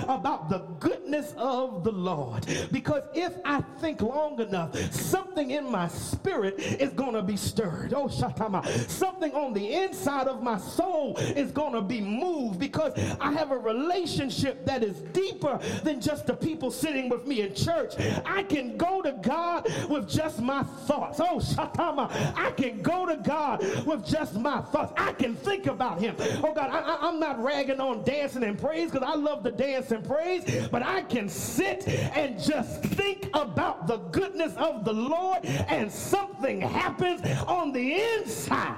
about 0.08 0.50
the 0.50 0.60
goodness 0.80 1.34
of 1.38 1.84
the 1.84 1.92
Lord. 1.92 2.46
Because 2.72 3.04
if 3.14 3.34
I 3.46 3.62
think 3.80 4.02
long 4.02 4.40
enough, 4.40 4.76
something 4.92 5.52
in 5.52 5.70
my 5.70 5.88
spirit 5.88 6.60
is 6.60 6.92
going 6.94 7.14
to 7.14 7.22
be 7.22 7.38
stirred. 7.38 7.94
Oh, 7.94 8.08
Shatama. 8.08 8.66
Something 8.90 9.34
on 9.34 9.54
the 9.54 9.74
inside 9.74 10.28
of 10.28 10.42
my 10.42 10.58
soul 10.58 11.18
is 11.18 11.52
going 11.52 11.74
to 11.74 11.82
be 11.82 12.02
moved 12.02 12.60
because 12.60 12.94
I 13.20 13.32
have 13.34 13.52
a 13.52 13.58
relationship 13.58 14.66
that 14.66 14.84
is 14.84 15.02
deeper 15.14 15.60
than 15.84 16.02
just 16.02 16.28
the 16.28 16.34
people 16.34 16.72
sitting 16.72 17.10
with 17.10 17.28
me 17.28 17.42
in 17.42 17.54
church. 17.54 17.94
I 18.26 18.44
can 18.44 18.78
go 18.78 19.02
to 19.02 19.12
God 19.22 19.68
with 19.90 20.10
just 20.10 20.42
my 20.42 20.64
thoughts. 20.64 21.20
Oh, 21.20 21.38
Shatama. 21.38 22.10
I 22.36 22.52
can 22.52 22.82
go 22.82 23.06
to 23.06 23.18
God 23.18 23.64
with 23.86 24.06
just 24.06 24.36
my 24.36 24.62
thoughts. 24.62 24.94
I 24.98 25.14
can 25.14 25.36
think 25.36 25.68
about 25.68 26.00
Him. 26.00 26.16
Oh, 26.44 26.54
God, 26.54 26.70
I, 26.72 27.08
am 27.08 27.20
not 27.20 27.42
ragging 27.44 27.67
on 27.70 28.04
dancing 28.04 28.44
and 28.44 28.58
praise 28.58 28.92
because 28.92 29.08
I 29.08 29.16
love 29.16 29.44
to 29.44 29.52
dance 29.52 29.92
and 29.92 30.04
praise, 30.04 30.68
but 30.72 30.84
I 30.84 31.02
can 31.02 31.30
sit 31.30 31.88
and 31.88 32.42
just 32.42 32.84
think 32.84 33.30
about 33.34 33.88
the 33.88 33.98
goodness 33.98 34.56
of 34.56 34.86
the 34.86 34.94
Lord 34.94 35.46
and 35.46 35.92
something 35.92 36.62
happens 36.62 37.22
on 37.48 37.72
the 37.72 37.94
inside 37.94 38.78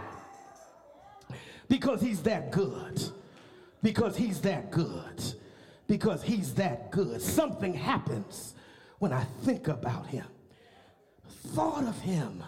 because 1.67 2.01
He's 2.01 2.21
that 2.23 2.51
good. 2.51 3.01
Because 3.81 4.17
He's 4.17 4.41
that 4.41 4.71
good. 4.71 5.23
Because 5.87 6.21
He's 6.21 6.53
that 6.55 6.91
good. 6.91 7.21
Something 7.21 7.73
happens 7.73 8.55
when 8.99 9.13
I 9.13 9.23
think 9.43 9.67
about 9.67 10.05
him. 10.07 10.25
Thought 11.47 11.85
of 11.85 11.99
him 11.99 12.43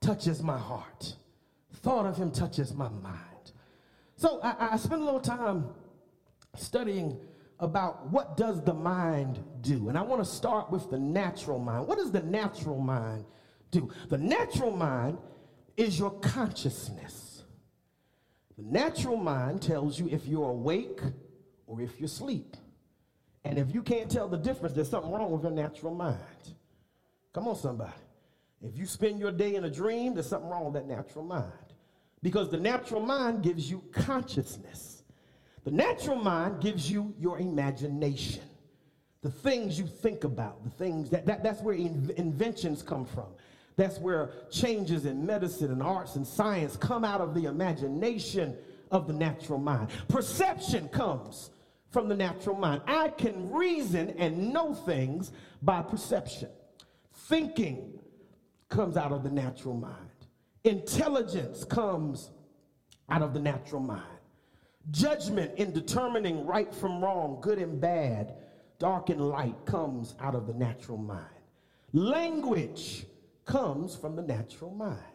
touches 0.00 0.42
my 0.42 0.58
heart. 0.58 1.16
Thought 1.76 2.06
of 2.06 2.16
him 2.16 2.30
touches 2.30 2.74
my 2.74 2.88
mind. 2.88 3.29
So 4.20 4.38
I, 4.42 4.72
I 4.72 4.76
spent 4.76 5.00
a 5.00 5.04
little 5.04 5.18
time 5.18 5.64
studying 6.54 7.18
about 7.58 8.06
what 8.10 8.36
does 8.36 8.62
the 8.62 8.74
mind 8.74 9.42
do. 9.62 9.88
And 9.88 9.96
I 9.96 10.02
want 10.02 10.22
to 10.22 10.30
start 10.30 10.70
with 10.70 10.90
the 10.90 10.98
natural 10.98 11.58
mind. 11.58 11.88
What 11.88 11.96
does 11.96 12.12
the 12.12 12.20
natural 12.20 12.78
mind 12.78 13.24
do? 13.70 13.88
The 14.10 14.18
natural 14.18 14.72
mind 14.72 15.16
is 15.78 15.98
your 15.98 16.10
consciousness. 16.10 17.44
The 18.58 18.64
natural 18.64 19.16
mind 19.16 19.62
tells 19.62 19.98
you 19.98 20.06
if 20.10 20.26
you're 20.26 20.50
awake 20.50 21.00
or 21.66 21.80
if 21.80 21.98
you're 21.98 22.04
asleep. 22.04 22.58
And 23.44 23.58
if 23.58 23.72
you 23.72 23.80
can't 23.80 24.10
tell 24.10 24.28
the 24.28 24.36
difference, 24.36 24.74
there's 24.74 24.90
something 24.90 25.10
wrong 25.10 25.30
with 25.30 25.44
your 25.44 25.52
natural 25.52 25.94
mind. 25.94 26.18
Come 27.32 27.48
on, 27.48 27.56
somebody. 27.56 27.92
If 28.60 28.76
you 28.76 28.84
spend 28.84 29.18
your 29.18 29.32
day 29.32 29.54
in 29.54 29.64
a 29.64 29.70
dream, 29.70 30.12
there's 30.12 30.28
something 30.28 30.50
wrong 30.50 30.66
with 30.66 30.74
that 30.74 30.86
natural 30.86 31.24
mind. 31.24 31.69
Because 32.22 32.50
the 32.50 32.58
natural 32.58 33.00
mind 33.00 33.42
gives 33.42 33.70
you 33.70 33.82
consciousness. 33.92 35.02
The 35.64 35.70
natural 35.70 36.16
mind 36.16 36.60
gives 36.60 36.90
you 36.90 37.14
your 37.18 37.38
imagination. 37.38 38.42
The 39.22 39.30
things 39.30 39.78
you 39.78 39.86
think 39.86 40.24
about, 40.24 40.64
the 40.64 40.70
things 40.70 41.10
that, 41.10 41.26
that 41.26 41.42
that's 41.42 41.60
where 41.60 41.74
in, 41.74 42.12
inventions 42.16 42.82
come 42.82 43.04
from. 43.04 43.26
That's 43.76 43.98
where 43.98 44.32
changes 44.50 45.06
in 45.06 45.24
medicine 45.24 45.70
and 45.70 45.82
arts 45.82 46.16
and 46.16 46.26
science 46.26 46.76
come 46.76 47.04
out 47.04 47.20
of 47.20 47.34
the 47.34 47.44
imagination 47.44 48.56
of 48.90 49.06
the 49.06 49.12
natural 49.12 49.58
mind. 49.58 49.88
Perception 50.08 50.88
comes 50.88 51.50
from 51.90 52.08
the 52.08 52.16
natural 52.16 52.56
mind. 52.56 52.82
I 52.86 53.08
can 53.08 53.50
reason 53.50 54.10
and 54.18 54.52
know 54.52 54.74
things 54.74 55.32
by 55.62 55.82
perception. 55.82 56.48
Thinking 57.12 57.98
comes 58.68 58.96
out 58.96 59.12
of 59.12 59.22
the 59.22 59.30
natural 59.30 59.74
mind. 59.74 60.09
Intelligence 60.64 61.64
comes 61.64 62.30
out 63.08 63.22
of 63.22 63.32
the 63.32 63.40
natural 63.40 63.80
mind. 63.80 64.02
Judgment 64.90 65.52
in 65.58 65.72
determining 65.72 66.46
right 66.46 66.74
from 66.74 67.02
wrong, 67.02 67.38
good 67.40 67.58
and 67.58 67.80
bad, 67.80 68.34
dark 68.78 69.10
and 69.10 69.20
light 69.20 69.56
comes 69.66 70.14
out 70.20 70.34
of 70.34 70.46
the 70.46 70.54
natural 70.54 70.98
mind. 70.98 71.24
Language 71.92 73.06
comes 73.44 73.96
from 73.96 74.16
the 74.16 74.22
natural 74.22 74.70
mind 74.70 75.09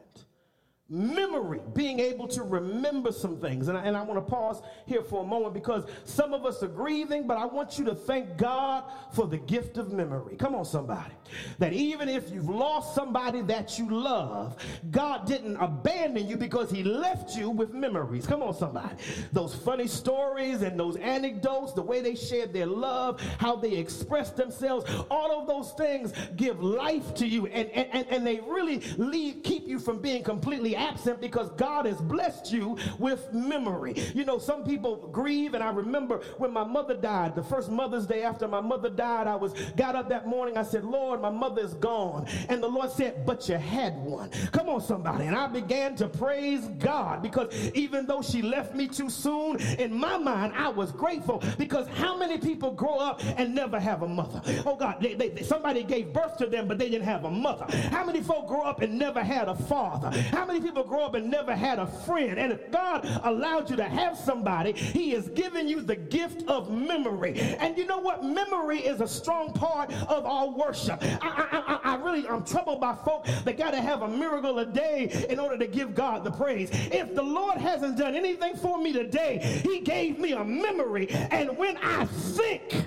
memory, 0.87 1.59
being 1.73 1.99
able 1.99 2.27
to 2.27 2.43
remember 2.43 3.11
some 3.11 3.37
things. 3.39 3.69
And 3.69 3.77
I, 3.77 3.85
and 3.85 3.97
I 3.97 4.03
want 4.03 4.23
to 4.23 4.31
pause 4.31 4.61
here 4.85 5.01
for 5.01 5.23
a 5.23 5.25
moment 5.25 5.55
because 5.55 5.85
some 6.03 6.31
of 6.31 6.45
us 6.45 6.61
are 6.61 6.67
grieving, 6.67 7.25
but 7.25 7.37
I 7.37 7.45
want 7.45 7.79
you 7.79 7.85
to 7.85 7.95
thank 7.95 8.37
God 8.37 8.83
for 9.11 9.25
the 9.25 9.37
gift 9.37 9.77
of 9.77 9.91
memory. 9.91 10.35
Come 10.35 10.53
on, 10.53 10.63
somebody. 10.63 11.11
That 11.57 11.73
even 11.73 12.07
if 12.07 12.29
you've 12.29 12.49
lost 12.49 12.93
somebody 12.93 13.41
that 13.43 13.79
you 13.79 13.89
love, 13.89 14.57
God 14.91 15.25
didn't 15.25 15.55
abandon 15.57 16.27
you 16.27 16.37
because 16.37 16.69
he 16.69 16.83
left 16.83 17.35
you 17.35 17.49
with 17.49 17.73
memories. 17.73 18.27
Come 18.27 18.43
on, 18.43 18.53
somebody. 18.53 18.95
Those 19.33 19.55
funny 19.55 19.87
stories 19.87 20.61
and 20.61 20.79
those 20.79 20.97
anecdotes, 20.97 21.73
the 21.73 21.81
way 21.81 22.01
they 22.01 22.13
shared 22.13 22.53
their 22.53 22.67
love, 22.67 23.19
how 23.39 23.55
they 23.55 23.71
expressed 23.71 24.37
themselves, 24.37 24.85
all 25.09 25.41
of 25.41 25.47
those 25.47 25.71
things 25.71 26.13
give 26.35 26.61
life 26.61 27.15
to 27.15 27.27
you 27.27 27.47
and, 27.47 27.69
and, 27.71 28.07
and 28.07 28.27
they 28.27 28.39
really 28.41 28.81
leave, 28.97 29.41
keep 29.41 29.67
you 29.67 29.79
from 29.79 29.99
being 29.99 30.23
completely 30.23 30.74
absent 30.75 31.21
because 31.21 31.49
God 31.51 31.85
has 31.85 32.01
blessed 32.01 32.51
you 32.51 32.77
with 32.99 33.33
memory. 33.33 33.95
You 34.13 34.25
know, 34.25 34.37
some 34.37 34.63
people 34.63 35.07
grieve, 35.11 35.53
and 35.53 35.63
I 35.63 35.71
remember 35.71 36.21
when 36.37 36.51
my 36.51 36.63
mother 36.63 36.95
died, 36.95 37.35
the 37.35 37.43
first 37.43 37.69
Mother's 37.69 38.05
Day 38.05 38.23
after 38.23 38.47
my 38.47 38.61
mother 38.61 38.89
died, 38.89 39.27
I 39.27 39.35
was 39.35 39.53
got 39.75 39.95
up 39.95 40.09
that 40.09 40.27
morning. 40.27 40.57
I 40.57 40.63
said, 40.63 40.83
Lord, 40.83 41.21
my 41.21 41.29
mother 41.29 41.61
is 41.61 41.73
gone. 41.75 42.27
And 42.49 42.61
the 42.61 42.67
Lord 42.67 42.91
said, 42.91 43.25
But 43.25 43.47
you 43.49 43.55
had 43.55 43.95
one. 43.97 44.29
Come 44.51 44.69
on, 44.69 44.81
somebody. 44.81 45.25
And 45.25 45.35
I 45.35 45.47
began 45.47 45.95
to 45.97 46.07
praise 46.07 46.67
God 46.79 47.21
because 47.21 47.53
even 47.73 48.05
though 48.05 48.21
she 48.21 48.41
left 48.41 48.75
me 48.75 48.87
too 48.87 49.09
soon, 49.09 49.59
in 49.79 49.93
my 49.93 50.17
mind, 50.17 50.53
I 50.55 50.69
was 50.69 50.91
grateful 50.91 51.43
because 51.57 51.87
how 51.87 52.17
many 52.17 52.37
people 52.37 52.71
grow 52.71 52.97
up 52.97 53.21
and 53.37 53.53
never 53.53 53.79
have 53.79 54.03
a 54.03 54.07
mother? 54.07 54.41
Oh 54.65 54.75
God, 54.75 54.97
they, 55.01 55.13
they, 55.13 55.43
somebody 55.43 55.83
gave 55.83 56.13
birth 56.13 56.37
to 56.37 56.47
them, 56.47 56.67
but 56.67 56.77
they 56.77 56.89
didn't 56.89 57.05
have 57.05 57.25
a 57.25 57.31
mother. 57.31 57.65
How 57.89 58.05
many 58.05 58.21
folk 58.21 58.47
grow 58.47 58.61
up 58.61 58.81
and 58.81 58.97
never 58.97 59.23
had 59.23 59.47
a 59.47 59.55
father? 59.55 60.17
How 60.21 60.45
many 60.45 60.59
people 60.65 60.83
grow 60.83 61.05
up 61.05 61.13
and 61.13 61.29
never 61.29 61.55
had 61.55 61.77
a 61.77 61.85
friend. 61.85 62.39
And 62.39 62.51
if 62.51 62.71
God 62.71 63.05
allowed 63.23 63.69
you 63.69 63.75
to 63.75 63.83
have 63.83 64.17
somebody, 64.17 64.71
He 64.71 65.11
has 65.11 65.29
given 65.29 65.67
you 65.67 65.81
the 65.81 65.95
gift 65.95 66.47
of 66.47 66.71
memory. 66.71 67.39
And 67.39 67.77
you 67.77 67.85
know 67.85 67.99
what? 67.99 68.23
Memory 68.23 68.79
is 68.79 68.99
a 68.99 69.07
strong 69.07 69.53
part 69.53 69.93
of 69.93 70.25
our 70.25 70.49
worship. 70.49 70.97
I, 71.03 71.17
I, 71.51 71.79
I, 71.83 71.93
I 71.93 71.95
really, 72.03 72.27
I'm 72.27 72.43
troubled 72.43 72.81
by 72.81 72.95
folk 72.95 73.25
that 73.43 73.57
got 73.57 73.71
to 73.71 73.81
have 73.81 74.01
a 74.01 74.07
miracle 74.07 74.57
a 74.59 74.65
day 74.65 75.27
in 75.29 75.39
order 75.39 75.57
to 75.57 75.67
give 75.67 75.93
God 75.93 76.23
the 76.23 76.31
praise. 76.31 76.69
If 76.71 77.13
the 77.13 77.23
Lord 77.23 77.59
hasn't 77.59 77.97
done 77.97 78.15
anything 78.15 78.55
for 78.55 78.79
me 78.79 78.91
today, 78.91 79.61
He 79.63 79.81
gave 79.81 80.17
me 80.17 80.31
a 80.31 80.43
memory. 80.43 81.09
And 81.09 81.55
when 81.57 81.77
I 81.77 82.05
think, 82.05 82.85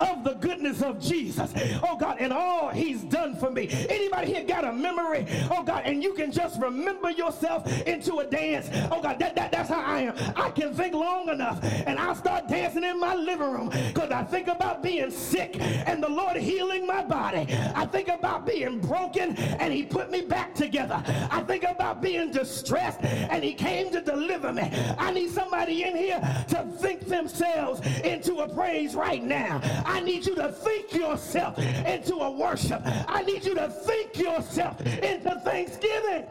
of 0.00 0.24
the 0.24 0.36
goodness 0.40 0.82
of 0.82 1.00
Jesus. 1.00 1.52
Oh 1.82 1.96
God, 1.96 2.16
and 2.20 2.32
all 2.32 2.70
he's 2.70 3.02
done 3.02 3.36
for 3.36 3.50
me. 3.50 3.68
Anybody 3.88 4.32
here 4.32 4.44
got 4.44 4.64
a 4.64 4.72
memory? 4.72 5.26
Oh 5.50 5.62
God, 5.62 5.82
and 5.84 6.02
you 6.02 6.14
can 6.14 6.32
just 6.32 6.60
remember 6.60 7.10
yourself 7.10 7.66
into 7.86 8.18
a 8.18 8.26
dance. 8.26 8.68
Oh 8.90 9.00
God, 9.02 9.18
that, 9.18 9.34
that, 9.36 9.52
that's 9.52 9.68
how 9.68 9.80
I 9.80 10.00
am. 10.00 10.14
I 10.36 10.50
can 10.50 10.74
think 10.74 10.94
long 10.94 11.28
enough 11.28 11.62
and 11.62 11.98
I'll 11.98 12.14
start 12.14 12.48
dancing 12.48 12.84
in 12.84 12.98
my 12.98 13.14
living 13.14 13.50
room 13.50 13.68
because 13.68 14.10
I 14.10 14.24
think 14.24 14.48
about 14.48 14.82
being 14.82 15.10
sick 15.10 15.56
and 15.60 16.02
the 16.02 16.08
Lord 16.08 16.36
healing 16.36 16.86
my 16.86 17.02
body. 17.02 17.46
I 17.74 17.86
think 17.86 18.08
about 18.08 18.46
being 18.46 18.80
broken 18.80 19.36
and 19.36 19.72
he 19.72 19.84
put 19.84 20.10
me 20.10 20.22
back 20.22 20.54
together. 20.54 21.02
I 21.30 21.42
think 21.42 21.64
about 21.64 22.02
being 22.02 22.30
distressed 22.30 23.00
and 23.02 23.42
he 23.42 23.54
came 23.54 23.90
to 23.92 24.00
deliver 24.00 24.52
me. 24.52 24.70
I 24.98 25.10
need 25.12 25.30
somebody 25.30 25.84
in 25.84 25.96
here 25.96 26.20
to 26.48 26.64
think 26.78 27.06
themselves 27.06 27.80
into 28.04 28.36
a 28.36 28.48
praise 28.48 28.94
right 28.94 29.22
now. 29.22 29.59
I 29.84 30.00
need 30.00 30.26
you 30.26 30.34
to 30.36 30.50
think 30.50 30.92
yourself 30.94 31.58
into 31.58 32.16
a 32.16 32.30
worship. 32.30 32.82
I 32.84 33.22
need 33.22 33.44
you 33.44 33.54
to 33.54 33.68
think 33.68 34.18
yourself 34.18 34.80
into 34.80 35.40
thanksgiving. 35.44 36.26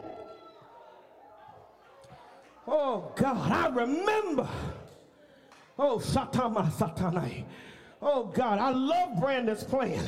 Oh 2.66 3.12
God, 3.16 3.50
I 3.50 3.68
remember. 3.68 4.48
Oh, 5.78 5.98
Satama 5.98 6.70
Satanai. 6.72 7.44
Oh 8.02 8.24
God, 8.24 8.58
I 8.58 8.70
love 8.70 9.20
Brandon's 9.20 9.62
plan, 9.62 10.02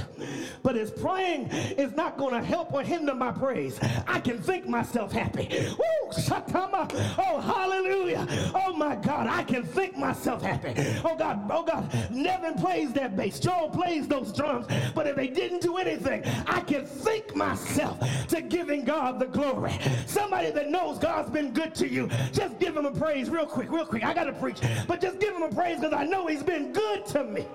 but 0.63 0.77
his 0.77 0.91
praying 0.91 1.49
is 1.49 1.93
not 1.93 2.17
going 2.17 2.33
to 2.33 2.43
help 2.43 2.73
or 2.73 2.83
hinder 2.83 3.15
my 3.15 3.33
praise. 3.33 3.79
I 4.07 4.19
can 4.21 4.41
think 4.41 4.67
myself 4.67 5.13
happy. 5.13 5.49
Woo. 5.79 6.02
Oh, 6.15 7.41
hallelujah. 7.41 8.27
Oh, 8.55 8.73
my 8.75 8.97
God. 8.97 9.27
I 9.27 9.43
can 9.45 9.65
think 9.65 9.97
myself 9.97 10.43
happy. 10.43 10.75
Oh, 11.05 11.17
God. 11.17 11.49
Oh, 11.51 11.63
God. 11.63 12.11
Nevin 12.11 12.55
plays 12.55 12.93
that 12.95 13.17
bass. 13.17 13.39
Joel 13.41 13.71
plays 13.71 14.09
those 14.09 14.33
drums. 14.33 14.67
But 14.95 15.07
if 15.07 15.17
they 15.17 15.29
didn't 15.29 15.63
do 15.63 15.77
anything, 15.77 16.23
I 16.47 16.61
can 16.61 16.87
think 16.87 17.35
myself 17.35 17.99
to 18.29 18.41
giving 18.41 18.85
God 18.85 19.19
the 19.19 19.27
glory. 19.27 19.79
Somebody 20.07 20.51
that 20.51 20.71
knows 20.71 20.99
God's 20.99 21.31
been 21.31 21.53
good 21.53 21.75
to 21.77 21.89
you, 21.89 22.09
just 22.33 22.59
give 22.59 22.77
him 22.77 22.87
a 22.87 22.93
praise 22.93 23.31
real 23.31 23.47
quick, 23.47 23.71
real 23.71 23.87
quick. 23.87 24.05
I 24.05 24.15
got 24.15 24.25
to 24.25 24.33
preach. 24.33 24.61
But 24.87 25.01
just 25.01 25.19
give 25.19 25.35
him 25.35 25.43
a 25.43 25.53
praise 25.53 25.81
because 25.81 25.93
I 25.93 26.05
know 26.05 26.27
he's 26.27 26.43
been 26.43 26.73
good 26.73 27.07
to 27.07 27.25
me. 27.25 27.47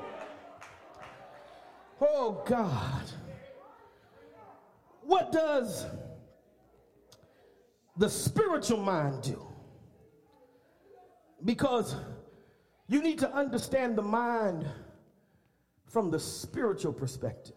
Oh, 1.99 2.43
God. 2.45 3.03
What 5.01 5.31
does 5.31 5.85
the 7.97 8.09
spiritual 8.09 8.79
mind 8.79 9.23
do? 9.23 9.45
Because 11.43 11.95
you 12.87 13.01
need 13.01 13.19
to 13.19 13.31
understand 13.33 13.97
the 13.97 14.01
mind 14.01 14.65
from 15.85 16.11
the 16.11 16.19
spiritual 16.19 16.93
perspective. 16.93 17.55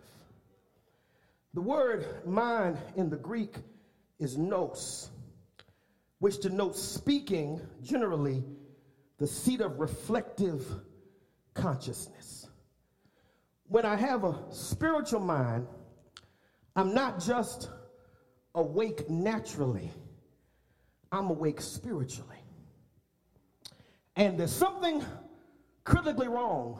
The 1.54 1.60
word 1.60 2.06
mind 2.24 2.78
in 2.96 3.10
the 3.10 3.16
Greek 3.16 3.56
is 4.18 4.38
nous, 4.38 5.10
which 6.18 6.40
denotes 6.40 6.80
speaking, 6.80 7.60
generally, 7.82 8.44
the 9.18 9.26
seat 9.26 9.60
of 9.60 9.80
reflective 9.80 10.64
consciousness. 11.54 12.48
When 13.66 13.84
I 13.84 13.96
have 13.96 14.24
a 14.24 14.36
spiritual 14.50 15.20
mind, 15.20 15.66
I'm 16.76 16.94
not 16.94 17.20
just 17.20 17.70
awake 18.54 19.08
naturally, 19.10 19.90
I'm 21.12 21.30
awake 21.30 21.60
spiritually. 21.60 22.36
And 24.16 24.38
there's 24.38 24.52
something 24.52 25.04
critically 25.84 26.28
wrong 26.28 26.78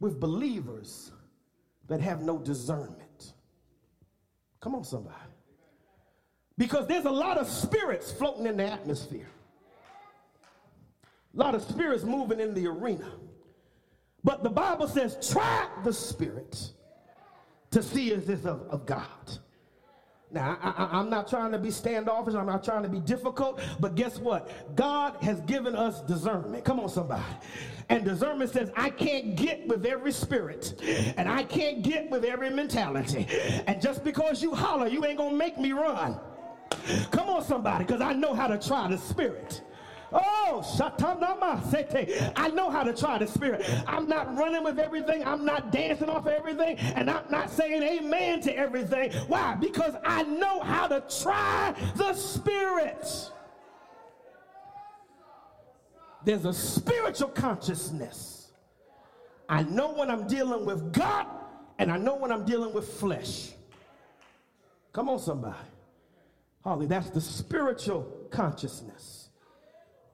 with 0.00 0.18
believers 0.18 1.12
that 1.88 2.00
have 2.00 2.22
no 2.22 2.38
discernment. 2.38 3.32
Come 4.60 4.74
on, 4.74 4.84
somebody. 4.84 5.16
Because 6.56 6.86
there's 6.86 7.04
a 7.04 7.10
lot 7.10 7.38
of 7.38 7.48
spirits 7.48 8.10
floating 8.10 8.46
in 8.46 8.56
the 8.56 8.64
atmosphere, 8.64 9.28
a 11.34 11.38
lot 11.38 11.54
of 11.54 11.62
spirits 11.62 12.02
moving 12.02 12.40
in 12.40 12.54
the 12.54 12.66
arena. 12.66 13.12
But 14.24 14.42
the 14.42 14.50
Bible 14.50 14.88
says, 14.88 15.16
try 15.30 15.68
the 15.84 15.92
spirit 15.92 16.72
to 17.70 17.82
see 17.82 18.10
if 18.12 18.28
it's 18.28 18.44
of, 18.44 18.62
of 18.70 18.86
God. 18.86 19.38
Now, 20.30 20.58
I, 20.60 21.00
am 21.00 21.08
not 21.08 21.26
trying 21.26 21.52
to 21.52 21.58
be 21.58 21.70
standoffish. 21.70 22.34
I'm 22.34 22.46
not 22.46 22.62
trying 22.62 22.82
to 22.82 22.88
be 22.88 23.00
difficult. 23.00 23.60
But 23.80 23.94
guess 23.94 24.18
what? 24.18 24.76
God 24.76 25.16
has 25.22 25.40
given 25.42 25.74
us 25.74 26.02
discernment. 26.02 26.64
Come 26.64 26.80
on, 26.80 26.90
somebody. 26.90 27.24
And 27.88 28.04
discernment 28.04 28.50
says, 28.50 28.70
I 28.76 28.90
can't 28.90 29.36
get 29.36 29.66
with 29.66 29.86
every 29.86 30.12
spirit, 30.12 30.74
and 31.16 31.26
I 31.26 31.44
can't 31.44 31.82
get 31.82 32.10
with 32.10 32.24
every 32.24 32.50
mentality. 32.50 33.26
And 33.66 33.80
just 33.80 34.04
because 34.04 34.42
you 34.42 34.54
holler, 34.54 34.86
you 34.86 35.06
ain't 35.06 35.16
going 35.16 35.30
to 35.30 35.36
make 35.36 35.56
me 35.56 35.72
run. 35.72 36.20
Come 37.10 37.30
on, 37.30 37.42
somebody, 37.42 37.84
because 37.84 38.02
I 38.02 38.12
know 38.12 38.34
how 38.34 38.46
to 38.46 38.58
try 38.58 38.86
the 38.88 38.98
spirit. 38.98 39.62
Oh, 40.12 40.62
sete. 41.70 42.32
I 42.36 42.48
know 42.48 42.70
how 42.70 42.82
to 42.82 42.94
try 42.94 43.18
the 43.18 43.26
spirit. 43.26 43.68
I'm 43.86 44.08
not 44.08 44.34
running 44.36 44.64
with 44.64 44.78
everything. 44.78 45.26
I'm 45.26 45.44
not 45.44 45.70
dancing 45.70 46.08
off 46.08 46.26
everything. 46.26 46.78
And 46.78 47.10
I'm 47.10 47.30
not 47.30 47.50
saying 47.50 47.82
amen 47.82 48.40
to 48.42 48.56
everything. 48.56 49.12
Why? 49.28 49.54
Because 49.54 49.94
I 50.04 50.22
know 50.22 50.60
how 50.60 50.86
to 50.86 51.02
try 51.22 51.74
the 51.96 52.14
spirit. 52.14 53.30
There's 56.24 56.44
a 56.44 56.52
spiritual 56.52 57.28
consciousness. 57.28 58.50
I 59.48 59.62
know 59.62 59.92
when 59.92 60.10
I'm 60.10 60.26
dealing 60.26 60.64
with 60.64 60.92
God 60.92 61.26
and 61.78 61.90
I 61.90 61.96
know 61.96 62.16
when 62.16 62.32
I'm 62.32 62.44
dealing 62.44 62.72
with 62.72 62.88
flesh. 62.88 63.50
Come 64.92 65.08
on, 65.08 65.18
somebody. 65.18 65.56
Holly, 66.64 66.86
that's 66.86 67.10
the 67.10 67.20
spiritual 67.20 68.02
consciousness 68.30 69.17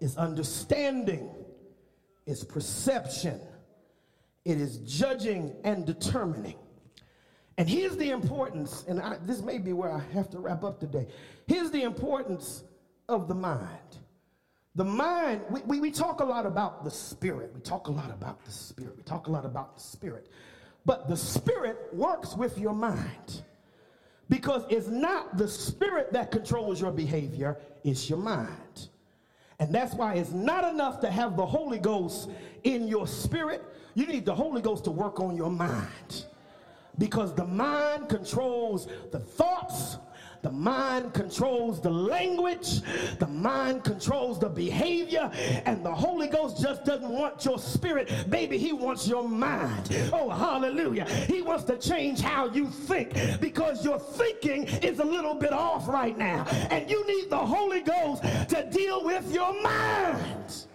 is 0.04 0.18
understanding, 0.18 1.30
is 2.26 2.44
perception, 2.44 3.40
it 4.44 4.60
is 4.60 4.76
judging 4.78 5.56
and 5.64 5.86
determining. 5.86 6.56
And 7.56 7.66
here's 7.66 7.96
the 7.96 8.10
importance, 8.10 8.84
and 8.86 9.00
I, 9.00 9.16
this 9.22 9.40
may 9.40 9.56
be 9.56 9.72
where 9.72 9.90
I 9.90 10.02
have 10.12 10.28
to 10.30 10.38
wrap 10.40 10.62
up 10.62 10.78
today. 10.78 11.06
Here's 11.46 11.70
the 11.70 11.84
importance 11.84 12.64
of 13.08 13.28
the 13.28 13.34
mind. 13.34 13.98
The 14.74 14.84
mind, 14.84 15.40
we, 15.48 15.62
we, 15.62 15.80
we, 15.80 15.90
talk 15.90 16.20
a 16.20 16.24
lot 16.24 16.44
about 16.44 16.84
the 16.84 16.90
spirit. 16.90 17.52
We 17.54 17.62
talk 17.62 17.88
a 17.88 17.92
lot 17.92 18.10
about 18.10 18.44
the 18.44 18.52
spirit. 18.52 18.96
We 18.98 19.04
talk 19.04 19.28
a 19.28 19.30
lot 19.30 19.46
about 19.46 19.74
the 19.76 19.80
spirit. 19.80 20.28
But 20.84 21.08
the 21.08 21.16
spirit 21.16 21.78
works 21.94 22.36
with 22.36 22.58
your 22.58 22.74
mind 22.74 23.42
because 24.28 24.64
it's 24.68 24.88
not 24.88 25.38
the 25.38 25.48
spirit 25.48 26.12
that 26.12 26.30
controls 26.30 26.78
your 26.78 26.92
behavior, 26.92 27.56
it's 27.84 28.10
your 28.10 28.18
mind. 28.18 28.88
And 29.58 29.74
that's 29.74 29.94
why 29.94 30.14
it's 30.14 30.32
not 30.32 30.72
enough 30.72 31.00
to 31.00 31.10
have 31.10 31.36
the 31.36 31.46
Holy 31.46 31.78
Ghost 31.78 32.30
in 32.64 32.88
your 32.88 33.06
spirit. 33.06 33.62
You 33.94 34.06
need 34.06 34.24
the 34.24 34.34
Holy 34.34 34.60
Ghost 34.60 34.84
to 34.84 34.90
work 34.90 35.20
on 35.20 35.36
your 35.36 35.50
mind. 35.50 36.24
Because 36.98 37.34
the 37.34 37.44
mind 37.44 38.08
controls 38.08 38.88
the 39.10 39.18
thoughts, 39.18 39.98
the 40.44 40.52
mind 40.52 41.14
controls 41.14 41.80
the 41.80 41.90
language, 41.90 42.82
the 43.18 43.26
mind 43.26 43.82
controls 43.82 44.38
the 44.38 44.48
behavior, 44.48 45.30
and 45.64 45.82
the 45.82 45.92
Holy 45.92 46.28
Ghost 46.28 46.60
just 46.60 46.84
doesn't 46.84 47.08
want 47.08 47.42
your 47.46 47.58
spirit, 47.58 48.12
baby. 48.28 48.58
He 48.58 48.74
wants 48.74 49.08
your 49.08 49.26
mind. 49.26 49.88
Oh, 50.12 50.28
hallelujah. 50.28 51.06
He 51.06 51.40
wants 51.40 51.64
to 51.64 51.78
change 51.78 52.20
how 52.20 52.50
you 52.50 52.66
think 52.66 53.40
because 53.40 53.86
your 53.86 53.98
thinking 53.98 54.64
is 54.82 54.98
a 54.98 55.04
little 55.04 55.34
bit 55.34 55.54
off 55.54 55.88
right 55.88 56.16
now, 56.16 56.44
and 56.70 56.90
you 56.90 57.06
need 57.06 57.30
the 57.30 57.38
Holy 57.38 57.80
Ghost 57.80 58.22
to 58.50 58.68
deal 58.70 59.02
with 59.02 59.32
your 59.32 59.58
mind. 59.62 60.66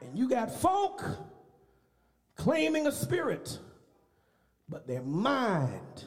And 0.00 0.16
you 0.16 0.28
got 0.28 0.48
folk 0.48 1.04
claiming 2.36 2.86
a 2.86 2.92
spirit, 2.92 3.58
but 4.68 4.86
their 4.86 5.02
mind 5.02 6.04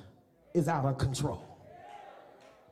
is 0.56 0.68
out 0.68 0.86
of 0.86 0.98
control. 0.98 1.44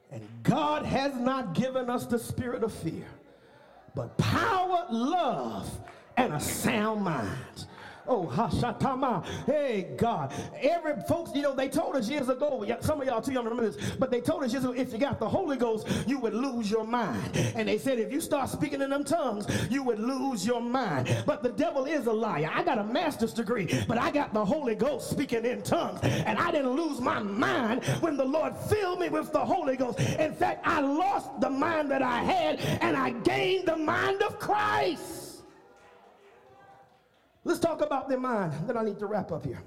And 0.10 0.22
God 0.44 0.86
has 0.86 1.16
not 1.16 1.54
given 1.54 1.90
us 1.90 2.06
the 2.06 2.18
spirit 2.18 2.64
of 2.64 2.72
fear, 2.72 3.08
but 3.94 4.18
power, 4.18 4.86
love, 4.90 5.70
and 6.18 6.34
a 6.34 6.40
sound 6.40 7.02
mind. 7.02 7.66
Oh, 8.08 8.26
hashatama. 8.34 9.26
Hey, 9.46 9.94
God. 9.98 10.34
Every 10.60 10.96
folks, 11.08 11.32
you 11.34 11.42
know, 11.42 11.56
they 11.56 11.70
told 11.70 11.96
us 11.96 12.10
years 12.10 12.30
ago, 12.30 12.66
some 12.82 13.02
of 13.02 13.08
y'all 13.08 13.22
too 13.22 13.32
young 13.32 13.46
to 13.46 13.50
remember 13.50 13.72
this, 13.72 13.92
but 13.96 14.12
they 14.12 14.20
told 14.20 14.44
us 14.44 14.52
years 14.52 14.66
ago, 14.66 14.74
if 14.74 14.92
you 14.92 14.98
got 14.98 15.20
the 15.20 15.30
Holy 15.30 15.56
Ghost, 15.56 15.88
you 16.06 16.20
would 16.20 16.34
lose 16.34 16.70
your 16.70 16.86
mind. 16.86 17.36
And 17.56 17.68
they 17.68 17.78
said 17.78 18.00
if 18.00 18.12
you 18.12 18.20
start 18.20 18.50
speaking 18.50 18.82
in 18.82 18.90
them 18.90 19.04
tongues, 19.04 19.48
you 19.70 19.84
would 19.84 20.00
lose 20.00 20.46
your 20.46 20.62
mind. 20.62 21.24
But 21.26 21.44
the 21.44 21.50
devil 21.50 21.86
is 21.86 22.08
a 22.08 22.14
liar. 22.14 22.52
I 22.54 22.64
got 22.64 22.78
a 22.78 22.84
master's 22.84 23.34
degree, 23.34 23.84
but 23.88 23.98
I 23.98 24.12
got 24.12 24.34
the 24.34 24.44
Holy 24.44 24.76
Ghost 24.76 25.10
speaking 25.10 25.46
in 25.46 25.62
tongues. 25.62 26.00
And 26.04 26.38
I 26.38 26.52
didn't 26.52 26.72
lose 26.72 27.00
my 27.00 27.20
mind 27.20 27.86
when 28.02 28.18
the 28.18 28.26
Lord 28.26 28.56
filled 28.58 29.00
me 29.00 29.10
with 29.10 29.32
the 29.32 29.40
Holy 29.46 29.78
Ghost. 29.78 30.00
In 30.00 30.34
fact, 30.34 30.66
I 30.68 30.82
lost 30.82 31.40
the 31.40 31.50
mind 31.50 31.90
that 31.92 32.02
I 32.02 32.20
had 32.20 32.60
and 32.82 32.98
I 32.98 33.12
gained 33.12 33.68
the 33.68 33.78
mind 33.78 34.22
of 34.24 34.40
Christ. 34.40 35.23
Let's 37.44 37.60
talk 37.60 37.82
about 37.82 38.10
the 38.10 38.18
mind. 38.18 38.54
Then 38.68 38.78
I 38.78 38.84
need 38.84 39.00
to 39.00 39.06
wrap 39.06 39.32
up 39.32 39.46
here. 39.46 39.62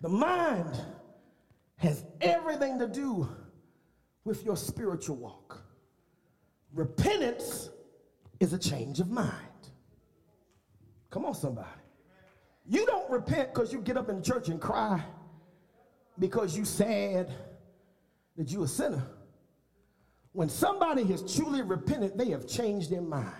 The 0.00 0.08
mind 0.08 0.80
has 1.76 2.04
everything 2.20 2.78
to 2.78 2.88
do 2.88 3.28
with 4.24 4.44
your 4.44 4.56
spiritual 4.56 5.16
walk. 5.16 5.62
Repentance 6.72 7.70
is 8.40 8.52
a 8.52 8.58
change 8.58 9.00
of 9.00 9.10
mind. 9.10 9.32
Come 11.10 11.24
on, 11.24 11.34
somebody. 11.34 11.68
You 12.68 12.84
don't 12.84 13.08
repent 13.10 13.54
because 13.54 13.72
you 13.72 13.80
get 13.80 13.96
up 13.96 14.08
in 14.08 14.22
church 14.22 14.48
and 14.48 14.60
cry 14.60 15.02
because 16.18 16.56
you 16.56 16.64
sad 16.64 17.32
that 18.36 18.50
you 18.50 18.64
a 18.64 18.68
sinner. 18.68 19.06
When 20.32 20.48
somebody 20.48 21.04
has 21.04 21.34
truly 21.34 21.62
repented, 21.62 22.18
they 22.18 22.30
have 22.30 22.46
changed 22.46 22.90
their 22.90 23.00
mind. 23.00 23.32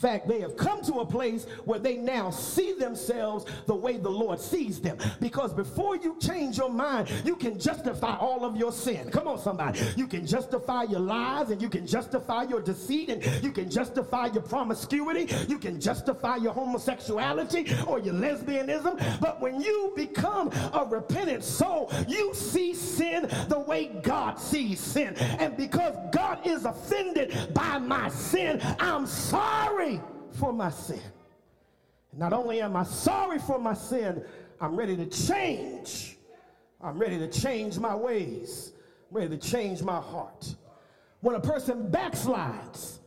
Fact, 0.00 0.28
they 0.28 0.40
have 0.40 0.56
come 0.56 0.82
to 0.82 1.00
a 1.00 1.06
place 1.06 1.44
where 1.64 1.78
they 1.78 1.96
now 1.96 2.30
see 2.30 2.72
themselves 2.72 3.44
the 3.66 3.74
way 3.74 3.98
the 3.98 4.10
Lord 4.10 4.40
sees 4.40 4.80
them. 4.80 4.96
Because 5.20 5.52
before 5.52 5.96
you 5.96 6.16
change 6.20 6.56
your 6.56 6.70
mind, 6.70 7.10
you 7.24 7.36
can 7.36 7.58
justify 7.58 8.16
all 8.16 8.44
of 8.44 8.56
your 8.56 8.72
sin. 8.72 9.10
Come 9.10 9.28
on, 9.28 9.38
somebody. 9.38 9.80
You 9.96 10.06
can 10.06 10.26
justify 10.26 10.84
your 10.84 11.00
lies 11.00 11.50
and 11.50 11.60
you 11.60 11.68
can 11.68 11.86
justify 11.86 12.44
your 12.44 12.60
deceit 12.62 13.10
and 13.10 13.44
you 13.44 13.52
can 13.52 13.70
justify 13.70 14.26
your 14.26 14.42
promiscuity. 14.42 15.28
You 15.48 15.58
can 15.58 15.80
justify 15.80 16.36
your 16.36 16.52
homosexuality 16.52 17.66
or 17.86 17.98
your 17.98 18.14
lesbianism. 18.14 19.20
But 19.20 19.40
when 19.40 19.60
you 19.60 19.92
become 19.94 20.50
a 20.72 20.86
repentant 20.88 21.44
soul, 21.44 21.92
you 22.08 22.32
see 22.34 22.72
sin 22.74 23.28
the 23.48 23.58
way 23.66 23.90
God 24.02 24.38
sees 24.38 24.80
sin. 24.80 25.14
And 25.16 25.56
because 25.56 25.94
God 26.12 26.46
is 26.46 26.64
offended 26.64 27.52
by 27.52 27.78
my 27.78 28.08
sin, 28.08 28.60
I'm 28.78 29.06
sorry 29.06 29.89
for 30.40 30.52
my 30.52 30.70
sin. 30.70 31.02
Not 32.16 32.32
only 32.32 32.60
am 32.60 32.74
I 32.74 32.82
sorry 32.82 33.38
for 33.38 33.58
my 33.58 33.74
sin, 33.74 34.24
I'm 34.60 34.74
ready 34.74 34.96
to 34.96 35.06
change. 35.06 36.16
I'm 36.80 36.98
ready 36.98 37.18
to 37.18 37.28
change 37.28 37.78
my 37.78 37.94
ways. 37.94 38.72
I'm 39.10 39.18
ready 39.18 39.36
to 39.36 39.50
change 39.50 39.82
my 39.82 40.00
heart. 40.00 40.54
When 41.20 41.36
a 41.36 41.40
person 41.40 41.90
backslides, 41.90 42.98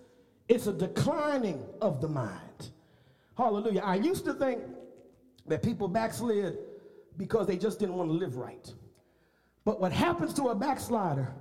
it's 0.48 0.67
a 0.67 0.74
declining 0.74 1.65
of 1.82 2.00
the 2.00 2.08
mind. 2.08 2.69
Hallelujah. 3.36 3.82
I 3.84 3.96
used 3.96 4.26
to 4.26 4.34
think 4.34 4.62
that 5.48 5.63
people 5.63 5.88
backslid 5.88 6.60
because 7.17 7.48
they 7.48 7.58
just 7.58 7.80
didn't 7.80 7.96
want 7.96 8.10
to 8.10 8.13
live 8.13 8.38
right. 8.38 8.72
But 9.65 9.82
what 9.82 9.91
happens 9.91 10.34
to 10.36 10.50
a 10.50 10.56
backslider 10.56 11.34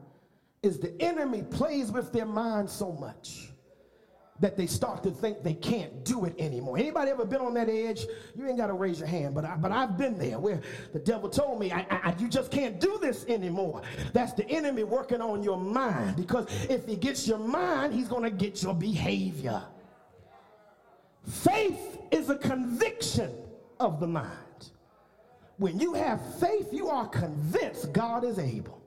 is 0.62 0.78
the 0.78 1.00
enemy 1.02 1.42
plays 1.42 1.92
with 1.92 2.12
their 2.12 2.26
mind 2.26 2.70
so 2.70 2.92
much 2.92 3.51
that 4.42 4.56
they 4.56 4.66
start 4.66 5.04
to 5.04 5.10
think 5.10 5.44
they 5.44 5.54
can't 5.54 6.04
do 6.04 6.24
it 6.24 6.34
anymore. 6.36 6.76
Anybody 6.76 7.12
ever 7.12 7.24
been 7.24 7.40
on 7.40 7.54
that 7.54 7.68
edge? 7.68 8.06
You 8.34 8.48
ain't 8.48 8.58
got 8.58 8.66
to 8.66 8.72
raise 8.72 8.98
your 8.98 9.06
hand, 9.06 9.36
but 9.36 9.44
I, 9.44 9.54
but 9.54 9.70
I've 9.70 9.96
been 9.96 10.18
there 10.18 10.40
where 10.40 10.60
the 10.92 10.98
devil 10.98 11.30
told 11.30 11.60
me, 11.60 11.70
I, 11.70 11.86
I, 11.88 12.14
you 12.18 12.28
just 12.28 12.50
can't 12.50 12.80
do 12.80 12.98
this 13.00 13.24
anymore. 13.28 13.82
That's 14.12 14.32
the 14.32 14.46
enemy 14.50 14.82
working 14.82 15.20
on 15.20 15.44
your 15.44 15.56
mind 15.56 16.16
because 16.16 16.48
if 16.68 16.84
he 16.86 16.96
gets 16.96 17.26
your 17.26 17.38
mind, 17.38 17.94
he's 17.94 18.08
going 18.08 18.24
to 18.24 18.30
get 18.30 18.64
your 18.64 18.74
behavior. 18.74 19.62
Faith 21.24 21.98
is 22.10 22.28
a 22.28 22.36
conviction 22.36 23.32
of 23.78 24.00
the 24.00 24.08
mind. 24.08 24.28
When 25.58 25.78
you 25.78 25.94
have 25.94 26.20
faith, 26.40 26.72
you 26.72 26.88
are 26.88 27.06
convinced 27.06 27.92
God 27.92 28.24
is 28.24 28.40
able. 28.40 28.81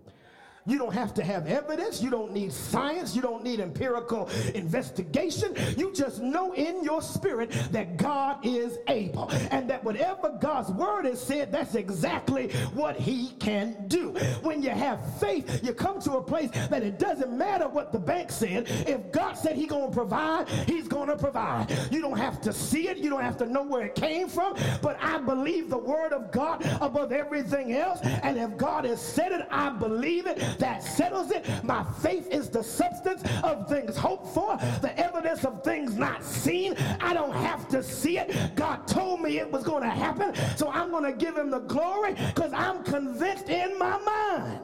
You 0.67 0.79
don't 0.79 0.93
have 0.93 1.13
to 1.15 1.23
have 1.23 1.45
evidence. 1.45 2.01
You 2.01 2.09
don't 2.09 2.31
need 2.31 2.51
science. 2.51 3.15
You 3.15 3.21
don't 3.21 3.43
need 3.43 3.59
empirical 3.59 4.29
investigation. 4.55 5.55
You 5.77 5.93
just 5.93 6.21
know 6.21 6.53
in 6.53 6.83
your 6.83 7.03
spirit 7.03 7.51
that 7.71 7.97
God 7.97 8.43
is 8.43 8.79
able 8.87 9.29
and 9.51 9.69
that 9.69 9.83
whatever 9.83 10.35
God's 10.41 10.71
word 10.71 11.05
has 11.05 11.21
said, 11.21 11.51
that's 11.51 11.75
exactly 11.75 12.51
what 12.73 12.97
he 12.97 13.29
can 13.39 13.87
do. 13.87 14.09
When 14.41 14.63
you 14.63 14.71
have 14.71 15.19
faith, 15.19 15.63
you 15.63 15.73
come 15.73 16.01
to 16.01 16.13
a 16.13 16.21
place 16.21 16.49
that 16.51 16.81
it 16.81 16.97
doesn't 16.97 17.31
matter 17.31 17.67
what 17.67 17.91
the 17.91 17.99
bank 17.99 18.31
said. 18.31 18.65
If 18.87 19.11
God 19.11 19.33
said 19.33 19.55
he's 19.55 19.69
going 19.69 19.91
to 19.91 19.95
provide, 19.95 20.49
he's 20.49 20.87
going 20.87 21.09
to 21.09 21.17
provide. 21.17 21.67
You 21.91 22.01
don't 22.01 22.17
have 22.17 22.41
to 22.41 22.51
see 22.51 22.87
it. 22.87 22.97
You 22.97 23.11
don't 23.11 23.23
have 23.23 23.37
to 23.37 23.45
know 23.45 23.61
where 23.61 23.85
it 23.85 23.93
came 23.93 24.27
from. 24.27 24.55
But 24.81 24.97
I 24.99 25.19
believe 25.19 25.69
the 25.69 25.77
word 25.77 26.11
of 26.11 26.31
God 26.31 26.65
above 26.81 27.11
everything 27.11 27.73
else. 27.73 27.99
And 28.01 28.39
if 28.39 28.57
God 28.57 28.85
has 28.85 28.99
said 28.99 29.31
it, 29.31 29.45
I 29.51 29.69
believe 29.69 30.25
it 30.25 30.54
that 30.59 30.83
settles 30.83 31.31
it. 31.31 31.45
My 31.63 31.83
faith 32.01 32.27
is 32.31 32.49
the 32.49 32.63
substance 32.63 33.23
of 33.43 33.67
things 33.67 33.95
hoped 33.95 34.33
for, 34.33 34.57
the 34.81 34.93
evidence 34.97 35.45
of 35.45 35.63
things 35.63 35.95
not 35.95 36.23
seen. 36.23 36.75
I 36.99 37.13
don't 37.13 37.33
have 37.33 37.67
to 37.69 37.83
see 37.83 38.17
it. 38.17 38.55
God 38.55 38.87
told 38.87 39.21
me 39.21 39.39
it 39.39 39.51
was 39.51 39.63
going 39.63 39.83
to 39.83 39.89
happen, 39.89 40.33
so 40.57 40.71
I'm 40.71 40.91
going 40.91 41.03
to 41.03 41.17
give 41.17 41.37
him 41.37 41.49
the 41.49 41.59
glory 41.59 42.13
because 42.13 42.53
I'm 42.53 42.83
convinced 42.83 43.49
in 43.49 43.77
my 43.77 43.97
mind. 43.99 44.61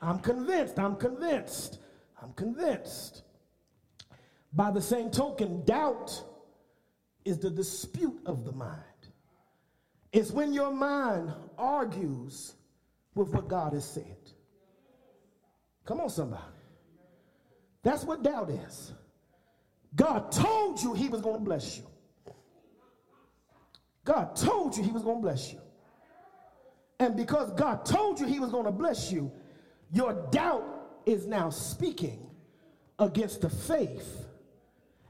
I'm 0.00 0.18
convinced. 0.18 0.78
I'm 0.78 0.96
convinced. 0.96 1.78
I'm 2.22 2.32
convinced. 2.32 3.22
By 4.52 4.70
the 4.70 4.80
same 4.80 5.10
token, 5.10 5.64
doubt 5.64 6.22
is 7.24 7.38
the 7.38 7.50
dispute 7.50 8.20
of 8.26 8.44
the 8.44 8.52
mind. 8.52 8.82
It's 10.12 10.30
when 10.30 10.52
your 10.52 10.72
mind 10.72 11.32
argues 11.58 12.54
with 13.14 13.28
what 13.28 13.48
God 13.48 13.72
has 13.74 13.84
said. 13.84 14.17
Come 15.88 16.02
on, 16.02 16.10
somebody. 16.10 16.42
That's 17.82 18.04
what 18.04 18.22
doubt 18.22 18.50
is. 18.50 18.92
God 19.96 20.30
told 20.30 20.82
you 20.82 20.92
he 20.92 21.08
was 21.08 21.22
going 21.22 21.36
to 21.36 21.42
bless 21.42 21.78
you. 21.78 21.86
God 24.04 24.36
told 24.36 24.76
you 24.76 24.82
he 24.82 24.90
was 24.90 25.02
going 25.02 25.16
to 25.16 25.22
bless 25.22 25.50
you. 25.50 25.60
And 27.00 27.16
because 27.16 27.50
God 27.52 27.86
told 27.86 28.20
you 28.20 28.26
he 28.26 28.38
was 28.38 28.50
going 28.50 28.66
to 28.66 28.70
bless 28.70 29.10
you, 29.10 29.32
your 29.90 30.12
doubt 30.30 30.62
is 31.06 31.26
now 31.26 31.48
speaking 31.48 32.28
against 32.98 33.40
the 33.40 33.48
faith. 33.48 34.26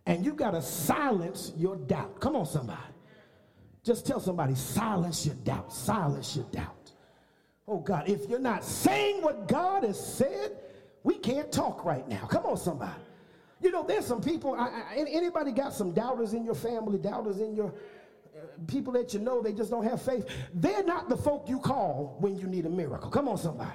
And 0.06 0.24
you 0.24 0.32
got 0.32 0.52
to 0.52 0.62
silence 0.62 1.50
your 1.56 1.74
doubt. 1.74 2.20
Come 2.20 2.36
on, 2.36 2.46
somebody. 2.46 2.78
Just 3.82 4.06
tell 4.06 4.20
somebody, 4.20 4.54
silence 4.54 5.26
your 5.26 5.34
doubt, 5.34 5.72
silence 5.72 6.36
your 6.36 6.44
doubt. 6.52 6.92
Oh 7.66 7.80
God, 7.80 8.08
if 8.08 8.28
you're 8.28 8.38
not 8.38 8.62
saying 8.62 9.22
what 9.22 9.48
God 9.48 9.82
has 9.82 9.98
said, 9.98 10.56
we 11.02 11.14
can't 11.14 11.50
talk 11.50 11.84
right 11.84 12.06
now. 12.08 12.26
Come 12.26 12.46
on, 12.46 12.56
somebody. 12.56 13.00
You 13.60 13.70
know, 13.70 13.84
there's 13.86 14.06
some 14.06 14.20
people, 14.20 14.54
I, 14.54 14.68
I, 14.92 14.94
anybody 14.96 15.52
got 15.52 15.72
some 15.72 15.92
doubters 15.92 16.32
in 16.32 16.44
your 16.44 16.54
family, 16.54 16.98
doubters 16.98 17.40
in 17.40 17.54
your 17.54 17.68
uh, 17.68 18.46
people 18.66 18.92
that 18.92 19.12
you 19.12 19.20
know, 19.20 19.42
they 19.42 19.52
just 19.52 19.70
don't 19.70 19.84
have 19.84 20.00
faith. 20.00 20.26
They're 20.54 20.84
not 20.84 21.08
the 21.08 21.16
folk 21.16 21.48
you 21.48 21.58
call 21.58 22.16
when 22.20 22.36
you 22.36 22.46
need 22.46 22.66
a 22.66 22.70
miracle. 22.70 23.10
Come 23.10 23.28
on, 23.28 23.36
somebody. 23.36 23.72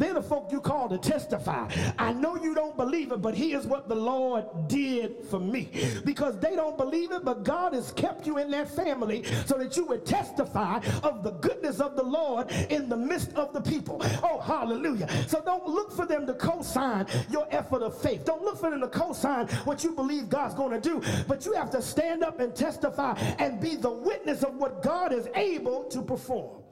They're 0.00 0.14
the 0.14 0.22
folk 0.22 0.50
you 0.50 0.62
call 0.62 0.88
to 0.88 0.96
testify. 0.96 1.70
I 1.98 2.14
know 2.14 2.34
you 2.34 2.54
don't 2.54 2.74
believe 2.74 3.12
it, 3.12 3.20
but 3.20 3.34
here's 3.34 3.66
what 3.66 3.86
the 3.86 3.94
Lord 3.94 4.46
did 4.66 5.22
for 5.26 5.38
me. 5.38 5.68
Because 6.06 6.38
they 6.38 6.56
don't 6.56 6.78
believe 6.78 7.12
it, 7.12 7.22
but 7.22 7.44
God 7.44 7.74
has 7.74 7.92
kept 7.92 8.26
you 8.26 8.38
in 8.38 8.50
that 8.50 8.74
family 8.74 9.24
so 9.44 9.58
that 9.58 9.76
you 9.76 9.84
would 9.84 10.06
testify 10.06 10.78
of 11.02 11.22
the 11.22 11.32
goodness 11.32 11.80
of 11.80 11.96
the 11.96 12.02
Lord 12.02 12.50
in 12.70 12.88
the 12.88 12.96
midst 12.96 13.34
of 13.34 13.52
the 13.52 13.60
people. 13.60 14.00
Oh, 14.22 14.40
hallelujah. 14.40 15.06
So 15.28 15.42
don't 15.44 15.66
look 15.66 15.92
for 15.92 16.06
them 16.06 16.26
to 16.28 16.32
co 16.32 16.62
sign 16.62 17.06
your 17.30 17.46
effort 17.50 17.82
of 17.82 18.00
faith. 18.00 18.24
Don't 18.24 18.42
look 18.42 18.58
for 18.58 18.70
them 18.70 18.80
to 18.80 18.88
co 18.88 19.12
sign 19.12 19.48
what 19.64 19.84
you 19.84 19.92
believe 19.92 20.30
God's 20.30 20.54
going 20.54 20.72
to 20.72 20.80
do. 20.80 21.02
But 21.28 21.44
you 21.44 21.52
have 21.52 21.70
to 21.72 21.82
stand 21.82 22.24
up 22.24 22.40
and 22.40 22.56
testify 22.56 23.18
and 23.38 23.60
be 23.60 23.76
the 23.76 23.90
witness 23.90 24.44
of 24.44 24.54
what 24.54 24.82
God 24.82 25.12
is 25.12 25.28
able 25.34 25.84
to 25.90 26.00
perform. 26.00 26.62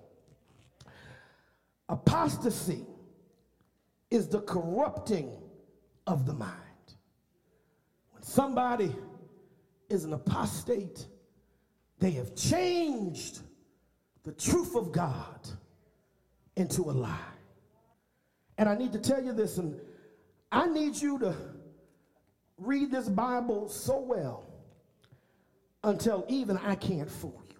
Apostasy 1.90 2.86
is 4.10 4.28
the 4.28 4.40
corrupting 4.40 5.30
of 6.06 6.26
the 6.26 6.32
mind. 6.32 6.54
When 8.12 8.22
somebody 8.22 8.94
is 9.88 10.04
an 10.04 10.12
apostate, 10.12 11.06
they 11.98 12.12
have 12.12 12.34
changed 12.34 13.40
the 14.22 14.32
truth 14.32 14.74
of 14.76 14.92
God 14.92 15.48
into 16.56 16.82
a 16.82 16.92
lie. 16.92 17.18
And 18.56 18.68
I 18.68 18.74
need 18.74 18.92
to 18.92 18.98
tell 18.98 19.22
you 19.22 19.32
this, 19.32 19.58
and 19.58 19.80
I 20.50 20.66
need 20.66 20.96
you 20.96 21.18
to 21.20 21.34
read 22.58 22.90
this 22.90 23.08
Bible 23.08 23.68
so 23.68 23.98
well 24.00 24.44
until 25.84 26.24
even 26.28 26.58
I 26.58 26.74
can't 26.74 27.10
fool 27.10 27.40
you. 27.48 27.56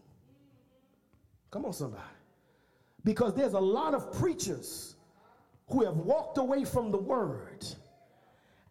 Come 1.51 1.65
on, 1.65 1.73
somebody. 1.73 2.03
Because 3.05 3.35
there's 3.35 3.53
a 3.53 3.61
lot 3.61 3.95
of 3.95 4.13
preachers 4.19 4.97
who 5.71 5.85
have 5.85 5.97
walked 5.97 6.39
away 6.39 6.65
from 6.65 6.91
the 6.91 6.99
word 6.99 7.67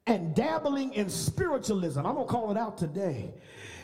and 0.07 0.33
dabbling 0.36 0.93
in 0.93 1.10
spiritualism. 1.10 1.99
I'm 1.99 2.15
going 2.15 2.27
to 2.27 2.31
call 2.31 2.51
it 2.51 2.57
out 2.57 2.77
today 2.77 3.33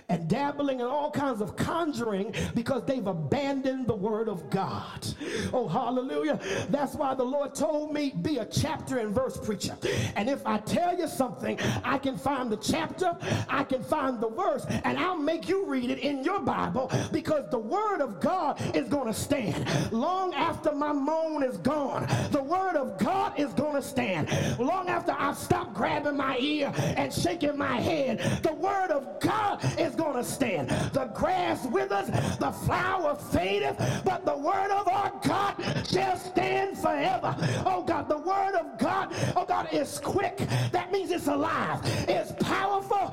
and 0.09 0.27
dabbling 0.27 0.79
in 0.79 0.85
all 0.85 1.11
kinds 1.11 1.41
of 1.41 1.55
conjuring 1.55 2.33
because 2.55 2.83
they've 2.85 3.07
abandoned 3.07 3.87
the 3.87 3.95
word 3.95 4.27
of 4.27 4.49
God. 4.49 5.07
Oh, 5.51 5.67
hallelujah. 5.67 6.39
That's 6.69 6.95
why 6.95 7.13
the 7.13 7.23
Lord 7.23 7.55
told 7.55 7.93
me, 7.93 8.13
be 8.21 8.37
a 8.37 8.45
chapter 8.45 8.99
and 8.99 9.13
verse 9.13 9.37
preacher. 9.37 9.77
And 10.15 10.29
if 10.29 10.45
I 10.45 10.57
tell 10.59 10.97
you 10.97 11.07
something, 11.07 11.59
I 11.83 11.97
can 11.97 12.17
find 12.17 12.51
the 12.51 12.57
chapter, 12.57 13.17
I 13.49 13.63
can 13.63 13.83
find 13.83 14.19
the 14.19 14.29
verse, 14.29 14.65
and 14.83 14.97
I'll 14.97 15.17
make 15.17 15.47
you 15.47 15.65
read 15.65 15.89
it 15.89 15.99
in 15.99 16.23
your 16.23 16.39
Bible 16.39 16.91
because 17.11 17.49
the 17.49 17.59
word 17.59 18.01
of 18.01 18.19
God 18.19 18.61
is 18.75 18.89
going 18.89 19.07
to 19.07 19.13
stand. 19.13 19.91
Long 19.91 20.33
after 20.33 20.73
my 20.73 20.91
moan 20.91 21.43
is 21.43 21.57
gone, 21.57 22.07
the 22.31 22.43
word 22.43 22.75
of 22.75 22.97
God 22.97 23.39
is 23.39 23.53
going 23.53 23.75
to 23.75 23.81
stand. 23.81 24.29
Long 24.59 24.89
after 24.89 25.15
I've 25.17 25.37
stopped 25.37 25.73
grabbing 25.73 26.17
my 26.17 26.37
ear 26.39 26.71
and 26.75 27.11
shaking 27.11 27.57
my 27.57 27.79
head, 27.79 28.19
the 28.43 28.53
word 28.53 28.91
of 28.91 29.19
God 29.19 29.63
is 29.79 29.92
is 29.93 29.99
going 29.99 30.15
to 30.15 30.23
stand. 30.23 30.69
The 30.93 31.05
grass 31.13 31.65
withers, 31.65 32.07
the 32.39 32.51
flower 32.65 33.15
fadeth, 33.15 33.77
but 34.03 34.25
the 34.25 34.37
word 34.37 34.71
of 34.71 34.87
our 34.87 35.11
God 35.23 35.55
shall 35.87 36.17
stand 36.17 36.77
forever. 36.77 37.35
Oh 37.65 37.83
God, 37.83 38.09
the 38.09 38.17
word 38.17 38.55
of 38.55 38.77
God, 38.77 39.13
oh 39.35 39.45
God, 39.45 39.69
is 39.71 39.99
quick. 39.99 40.37
That 40.71 40.91
means 40.91 41.11
it's 41.11 41.27
alive, 41.27 41.79
it's 42.07 42.31
powerful, 42.43 43.11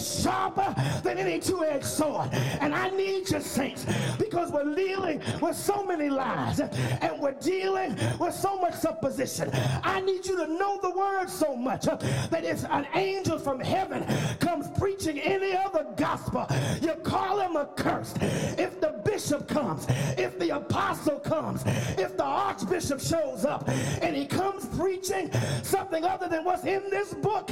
sharper 0.00 0.74
than 1.02 1.18
any 1.18 1.38
two-edged 1.38 1.84
sword. 1.84 2.30
And 2.60 2.74
I 2.74 2.90
need 2.90 3.30
you, 3.30 3.40
saints, 3.40 3.84
because 4.18 4.50
we're 4.50 4.74
dealing 4.74 5.22
with 5.40 5.56
so 5.56 5.84
many 5.84 6.08
lies 6.08 6.60
and 6.60 7.20
we're 7.20 7.32
dealing 7.32 7.96
with 8.18 8.34
so 8.34 8.58
much 8.58 8.74
supposition. 8.74 9.50
I 9.82 10.00
need 10.00 10.26
you 10.26 10.36
to 10.36 10.46
know 10.46 10.78
the 10.80 10.90
word 10.90 11.28
so 11.28 11.56
much 11.56 11.84
that 11.84 12.44
if 12.44 12.64
an 12.70 12.86
angel 12.94 13.38
from 13.38 13.60
heaven 13.60 14.04
comes 14.38 14.68
preaching 14.78 15.18
any 15.20 15.54
other 15.56 15.86
gospel, 15.96 16.46
you 16.80 16.94
call 17.02 17.40
him 17.40 17.56
accursed. 17.56 18.18
If 18.20 18.80
the 18.80 18.99
bishop 19.20 19.46
comes, 19.46 19.86
if 20.16 20.38
the 20.38 20.48
apostle 20.48 21.18
comes, 21.18 21.62
if 21.98 22.16
the 22.16 22.24
archbishop 22.24 22.98
shows 22.98 23.44
up 23.44 23.68
and 24.00 24.16
he 24.16 24.24
comes 24.24 24.64
preaching 24.78 25.30
something 25.62 26.04
other 26.04 26.26
than 26.26 26.42
what's 26.42 26.64
in 26.64 26.88
this 26.88 27.12
book, 27.12 27.50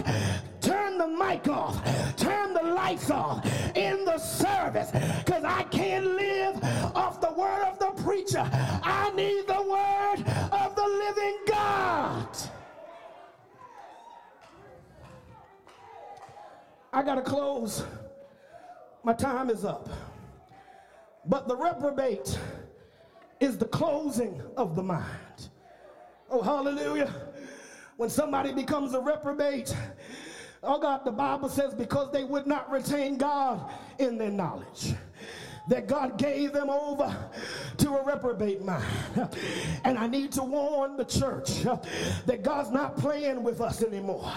turn 0.63 0.97
the 0.97 1.07
mic 1.07 1.47
off, 1.47 1.77
turn 2.17 2.55
the 2.55 2.63
lights 2.63 3.11
off 3.11 3.45
in 3.77 4.03
the 4.07 4.17
service 4.17 4.91
because 5.23 5.45
I 5.45 5.63
can't 5.65 6.07
live 6.07 6.57
off 6.97 7.21
the 7.21 7.33
word 7.33 7.63
of 7.65 7.79
the 7.79 8.03
preacher. 8.03 8.49
I 8.51 9.13
need 9.15 9.47
the 9.47 9.63
word 9.63 10.27
of 10.51 10.75
the 10.75 10.87
living 10.87 11.39
God. 11.49 12.29
I 16.95 17.03
got 17.03 17.17
to 17.17 17.23
close. 17.23 17.85
My 19.05 19.13
time 19.13 19.51
is 19.51 19.67
up. 19.67 20.08
But 21.27 21.49
the 21.49 21.57
reprobate 21.57 22.39
is 23.41 23.59
the 23.59 23.67
closing 23.67 24.43
of 24.57 24.77
the 24.77 24.83
mind. 24.83 25.49
Oh, 26.31 26.43
hallelujah. 26.43 27.13
When 27.97 28.11
somebody 28.11 28.53
becomes 28.53 28.95
a 28.95 29.01
reprobate, 29.01 29.75
oh 30.63 30.79
God, 30.79 31.05
the 31.05 31.11
Bible 31.11 31.49
says 31.49 31.75
because 31.75 32.13
they 32.13 32.25
would 32.25 32.47
not 32.47 32.71
retain 32.71 33.17
God 33.17 33.73
in 33.99 34.19
their 34.19 34.31
knowledge 34.31 34.95
that 35.69 35.87
God 35.87 36.17
gave 36.17 36.53
them 36.53 36.71
over 36.71 37.15
to 37.77 37.88
reprobate 38.09 38.63
mind. 38.65 38.85
And 39.85 39.99
I 39.99 40.07
need 40.07 40.33
to 40.33 40.43
warn 40.43 40.97
the 40.97 41.05
church 41.05 41.63
that 42.27 42.43
God's 42.43 42.71
not 42.71 42.97
playing 42.97 43.43
with 43.43 43.61
us 43.61 43.83
anymore. 43.83 44.33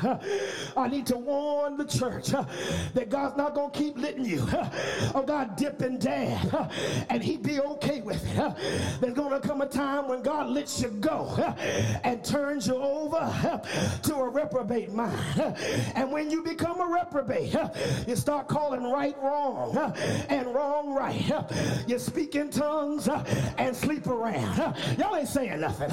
I 0.77 0.87
need 0.87 1.07
to 1.07 1.17
warn 1.17 1.77
the 1.77 1.85
church 1.85 2.29
that 2.29 3.09
God's 3.09 3.37
not 3.37 3.53
going 3.53 3.71
to 3.71 3.77
keep 3.77 3.97
letting 3.97 4.25
you, 4.25 4.45
oh 5.15 5.23
God, 5.25 5.55
dip 5.55 5.81
and 5.81 5.99
dab, 5.99 6.71
and 7.09 7.23
He'd 7.23 7.43
be 7.43 7.59
okay 7.59 8.01
with 8.01 8.21
it. 8.37 9.01
There's 9.01 9.13
going 9.13 9.39
to 9.39 9.47
come 9.47 9.61
a 9.61 9.67
time 9.67 10.07
when 10.07 10.21
God 10.21 10.49
lets 10.49 10.81
you 10.81 10.89
go 10.89 11.27
and 12.03 12.23
turns 12.23 12.67
you 12.67 12.75
over 12.75 13.61
to 14.03 14.15
a 14.15 14.29
reprobate 14.29 14.91
mind. 14.91 15.39
And 15.95 16.11
when 16.11 16.29
you 16.29 16.43
become 16.43 16.81
a 16.81 16.87
reprobate, 16.87 17.55
you 18.07 18.15
start 18.15 18.47
calling 18.47 18.83
right 18.83 19.15
wrong 19.21 19.77
and 20.29 20.53
wrong 20.53 20.93
right. 20.93 21.31
You 21.87 21.99
speak 21.99 22.35
in 22.35 22.49
tongues 22.49 23.07
and 23.61 23.75
sleep 23.75 24.07
around. 24.07 24.75
Y'all 24.97 25.15
ain't 25.15 25.27
saying 25.27 25.61
nothing. 25.61 25.91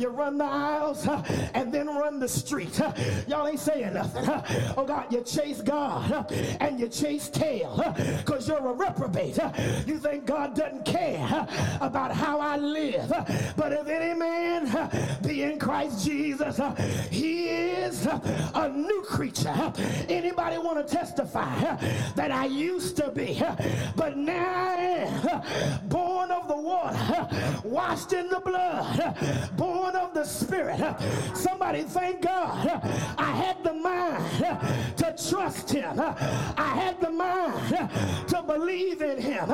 You 0.00 0.08
run 0.08 0.38
the 0.38 0.44
aisles 0.44 1.06
and 1.54 1.72
then 1.72 1.86
run 1.86 2.18
the 2.18 2.28
street. 2.28 2.80
Y'all 3.28 3.46
ain't 3.46 3.60
saying 3.60 3.94
nothing. 3.94 4.24
Oh 4.76 4.84
God, 4.86 5.12
you 5.12 5.22
chase 5.22 5.60
God 5.62 6.30
and 6.60 6.78
you 6.78 6.88
chase 6.88 7.28
tail 7.28 7.94
because 8.18 8.48
you're 8.48 8.66
a 8.66 8.72
reprobate. 8.72 9.38
You 9.86 9.98
think 9.98 10.26
God 10.26 10.54
doesn't 10.54 10.84
care 10.84 11.46
about 11.80 12.12
how 12.12 12.40
I 12.40 12.56
live. 12.56 13.08
But 13.56 13.72
if 13.72 13.86
any 13.88 14.18
man 14.18 15.20
be 15.26 15.42
in 15.42 15.58
Christ 15.58 16.04
Jesus, 16.04 16.60
he 17.10 17.48
is 17.48 18.06
a 18.06 18.68
new 18.74 19.02
creature. 19.02 19.72
Anybody 20.08 20.58
want 20.58 20.86
to 20.86 20.94
testify 20.94 21.76
that 22.16 22.30
I 22.30 22.46
used 22.46 22.96
to 22.96 23.10
be, 23.10 23.40
but 23.96 24.16
now 24.16 24.34
I 24.34 24.76
am 24.76 25.88
born 25.88 26.30
of 26.30 26.48
the 26.48 26.56
water, 26.56 26.96
washed 27.64 28.12
in 28.12 28.28
the 28.28 28.40
blood, 28.40 29.16
born 29.56 29.96
of 29.96 30.14
the 30.14 30.24
Spirit. 30.24 30.80
Somebody 31.34 31.82
thank 31.82 32.22
God. 32.22 32.80
I 33.18 33.30
had 33.32 33.62
the 33.62 33.74
mind 33.74 34.96
to 34.96 35.28
trust 35.28 35.70
Him. 35.70 35.98
I 36.00 36.72
had 36.74 37.00
the 37.00 37.10
mind 37.10 38.28
to 38.28 38.42
believe 38.42 39.02
in 39.02 39.20
Him. 39.20 39.50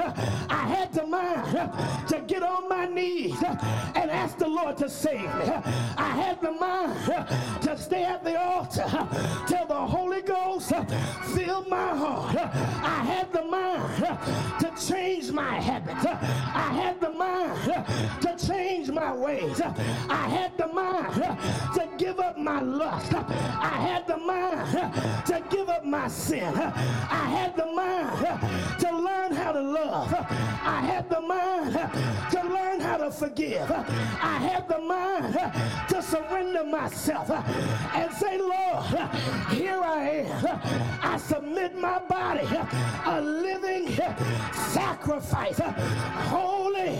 I 0.49 0.65
had 0.77 0.93
the 0.93 1.07
mind 1.07 2.09
to 2.09 2.21
get 2.27 2.43
on 2.43 2.69
my 2.69 2.87
knees 2.87 3.37
and 3.43 4.11
ask 4.11 4.39
the 4.39 4.49
Lord 4.49 4.77
to 4.79 4.89
save 4.89 5.23
me. 5.23 5.47
I 5.97 6.11
had 6.23 6.41
the 6.41 6.53
mind 6.53 7.63
to 7.63 7.79
stay 7.79 8.05
at 8.05 8.25
the 8.25 8.41
altar 8.41 8.89
till 9.47 9.67
the 9.67 9.87
Holy 9.87 10.23
Ghost 10.23 10.73
filled 11.35 11.69
my 11.69 11.97
heart. 11.97 12.37
I 12.37 13.05
had 13.05 13.33
the 13.33 13.45
mind 13.45 14.61
to 14.61 14.89
change 14.89 15.01
change 15.01 15.33
my 15.33 15.55
habits. 15.55 16.05
I 16.05 16.73
had 16.81 17.01
the 17.01 17.11
mind 17.11 17.40
to 18.21 18.37
change 18.47 18.91
my 18.91 19.15
ways. 19.15 19.61
I 19.61 20.29
had 20.29 20.57
the 20.57 20.69
mind 20.69 21.15
to 21.75 21.89
give 21.99 22.19
up 22.21 22.39
my 22.39 22.61
lust. 22.61 23.15
I 23.15 23.77
had 23.89 24.07
the 24.07 24.17
mind 24.17 25.27
to 25.27 25.43
give 25.51 25.69
up 25.69 25.85
my 25.85 26.09
sin. 26.09 26.55
I 26.55 27.25
had 27.37 27.57
the 27.57 27.67
mind 27.67 28.81
to 28.81 28.97
learn 28.97 29.33
how 29.33 29.53
to 29.53 29.61
love. 29.61 30.13
I 30.13 30.81
had 30.83 31.09
the 31.09 31.21
mind 31.21 31.73
to 32.31 32.43
learn 32.43 32.81
how 32.81 32.97
to 32.99 33.11
forgive. 33.11 33.71
I 33.71 34.39
had 34.39 34.69
the 34.69 34.79
mind 34.79 35.35
to 35.89 36.03
surrender 36.03 36.65
myself 36.65 37.31
and 37.31 38.13
say, 38.13 38.39
Lord, 38.39 38.87
here 39.51 39.81
I 39.83 40.27
am. 40.27 40.61
I 41.03 41.17
submit 41.17 41.77
my 41.77 41.99
body 42.01 42.47
a 43.07 43.21
living 43.21 43.89
sacrifice 44.53 44.91
sacrifice, 45.21 45.59
holy 46.29 46.95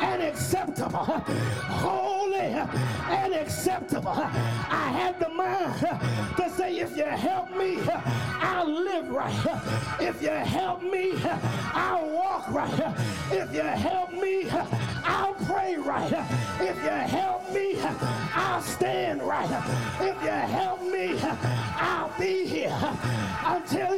and 0.00 0.22
acceptable. 0.22 0.98
Holy 0.98 2.38
and 2.38 3.34
acceptable. 3.34 4.10
I 4.10 4.90
had 4.92 5.18
the 5.18 5.28
mind 5.28 5.80
to 6.36 6.50
say, 6.50 6.78
if 6.78 6.96
you 6.96 7.04
help 7.04 7.54
me, 7.56 7.78
I'll 8.40 8.68
live 8.68 9.08
right. 9.08 9.34
If 10.00 10.22
you 10.22 10.30
help 10.30 10.82
me, 10.82 11.12
I'll 11.24 12.10
walk 12.10 12.50
right. 12.50 12.94
If 13.30 13.52
you 13.54 13.62
help 13.62 14.12
me, 14.12 14.48
I'll 15.04 15.34
pray 15.34 15.76
right. 15.76 16.12
If 16.60 16.76
you 16.82 16.90
help 16.90 17.52
me, 17.52 17.76
I'll 18.34 18.62
stand 18.62 19.22
right. 19.22 19.50
If 20.00 20.22
you 20.22 20.30
help 20.30 20.82
me, 20.82 21.18
I'll 21.20 22.12
be 22.18 22.46
here 22.46 22.78
until 23.44 23.96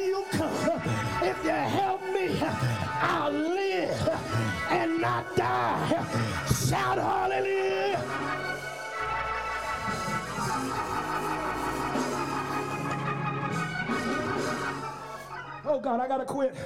God, 15.84 16.00
I 16.00 16.08
gotta 16.08 16.24
quit. 16.24 16.56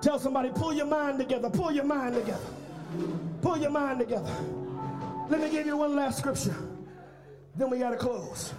Tell 0.00 0.20
somebody, 0.20 0.50
pull 0.50 0.72
your 0.72 0.86
mind 0.86 1.18
together, 1.18 1.50
pull 1.50 1.72
your 1.72 1.84
mind 1.84 2.14
together. 2.14 2.46
Pull 3.42 3.58
your 3.58 3.70
mind 3.70 3.98
together. 3.98 4.30
Let 5.28 5.40
me 5.40 5.50
give 5.50 5.66
you 5.66 5.76
one 5.76 5.96
last 5.96 6.18
scripture. 6.18 6.54
Then 7.56 7.70
we 7.70 7.78
gotta 7.78 7.96
close. 7.96 8.54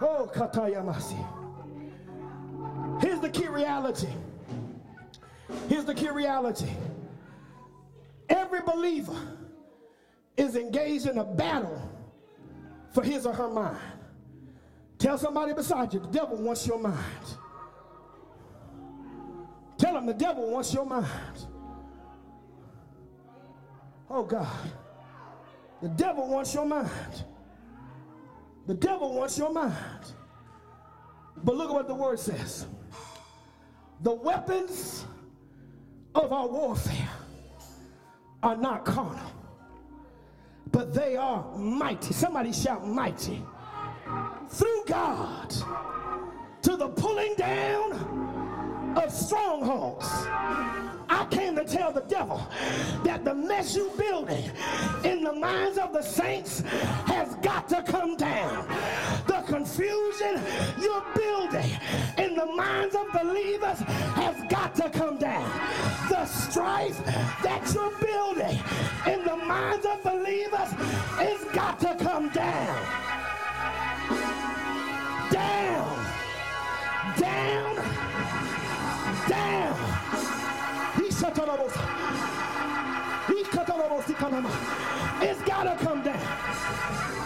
Oh, 0.00 0.28
Katayamasi. 0.34 1.24
Here's 3.00 3.20
the 3.20 3.30
key 3.30 3.46
reality. 3.46 4.08
Here's 5.68 5.84
the 5.84 5.94
key 5.94 6.10
reality 6.10 6.70
every 8.28 8.62
believer 8.62 9.16
is 10.36 10.56
engaged 10.56 11.06
in 11.06 11.18
a 11.18 11.24
battle 11.24 11.88
for 12.92 13.04
his 13.04 13.26
or 13.26 13.32
her 13.32 13.48
mind. 13.48 13.78
Tell 14.98 15.18
somebody 15.18 15.52
beside 15.52 15.94
you, 15.94 16.00
the 16.00 16.08
devil 16.08 16.36
wants 16.38 16.66
your 16.66 16.80
mind. 16.80 16.98
Tell 19.78 19.96
him 19.96 20.06
the 20.06 20.14
devil 20.14 20.50
wants 20.50 20.72
your 20.72 20.86
mind. 20.86 21.46
Oh 24.08 24.22
God. 24.24 24.70
The 25.82 25.88
devil 25.88 26.28
wants 26.28 26.54
your 26.54 26.66
mind. 26.66 27.24
The 28.66 28.74
devil 28.74 29.14
wants 29.14 29.36
your 29.36 29.52
mind. 29.52 29.74
But 31.42 31.56
look 31.56 31.68
at 31.68 31.74
what 31.74 31.88
the 31.88 31.94
word 31.94 32.18
says. 32.18 32.66
The 34.02 34.12
weapons 34.12 35.04
of 36.14 36.32
our 36.32 36.46
warfare 36.46 37.08
are 38.42 38.56
not 38.56 38.84
carnal, 38.84 39.32
but 40.70 40.94
they 40.94 41.16
are 41.16 41.44
mighty. 41.56 42.12
Somebody 42.14 42.52
shout 42.52 42.86
mighty. 42.86 43.42
Through 44.48 44.84
God 44.86 45.50
to 46.62 46.76
the 46.76 46.88
pulling 46.88 47.13
strongholds. 49.24 50.06
I 51.08 51.26
came 51.30 51.56
to 51.56 51.64
tell 51.64 51.92
the 51.92 52.02
devil 52.02 52.46
that 53.04 53.24
the 53.24 53.34
mess 53.34 53.74
you 53.74 53.90
building 53.96 54.50
in 55.04 55.24
the 55.24 55.32
minds 55.32 55.78
of 55.78 55.92
the 55.92 56.02
saints 56.02 56.60
has 57.06 57.34
got 57.36 57.68
to 57.70 57.82
come 57.82 58.16
down. 58.16 58.66
The 59.26 59.42
confusion 59.46 60.42
you're 60.78 61.04
building 61.14 61.70
in 62.18 62.34
the 62.34 62.46
minds 62.46 62.94
of 62.94 63.06
believers 63.12 63.78
has 64.20 64.36
got 64.50 64.74
to 64.76 64.90
come 64.90 65.16
down. 65.18 65.48
The 66.10 66.26
strife 66.26 67.02
that 67.42 67.70
you're 67.72 67.96
building 68.00 68.60
in 69.06 69.24
the 69.24 69.36
minds 69.36 69.86
of 69.86 70.02
believers 70.02 70.70
has 71.16 71.44
got 71.54 71.80
to 71.80 71.94
come 71.96 72.28
down. 72.30 72.82
Down. 75.30 76.06
Down. 77.18 78.03
Down. 79.28 79.64
It's 85.26 85.40
got 85.42 85.62
to 85.64 85.76
come 85.84 86.02
down. 86.02 86.20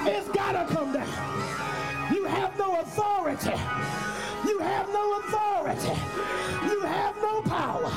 It's 0.07 0.29
got 0.29 0.53
to 0.53 0.73
come 0.73 0.93
down. 0.93 1.09
You 2.15 2.25
have 2.25 2.57
no 2.57 2.81
authority. 2.81 3.59
You 4.47 4.59
have 4.61 4.89
no 4.89 5.19
authority. 5.19 6.01
You 6.71 6.81
have 6.83 7.17
no 7.17 7.43
power. 7.43 7.91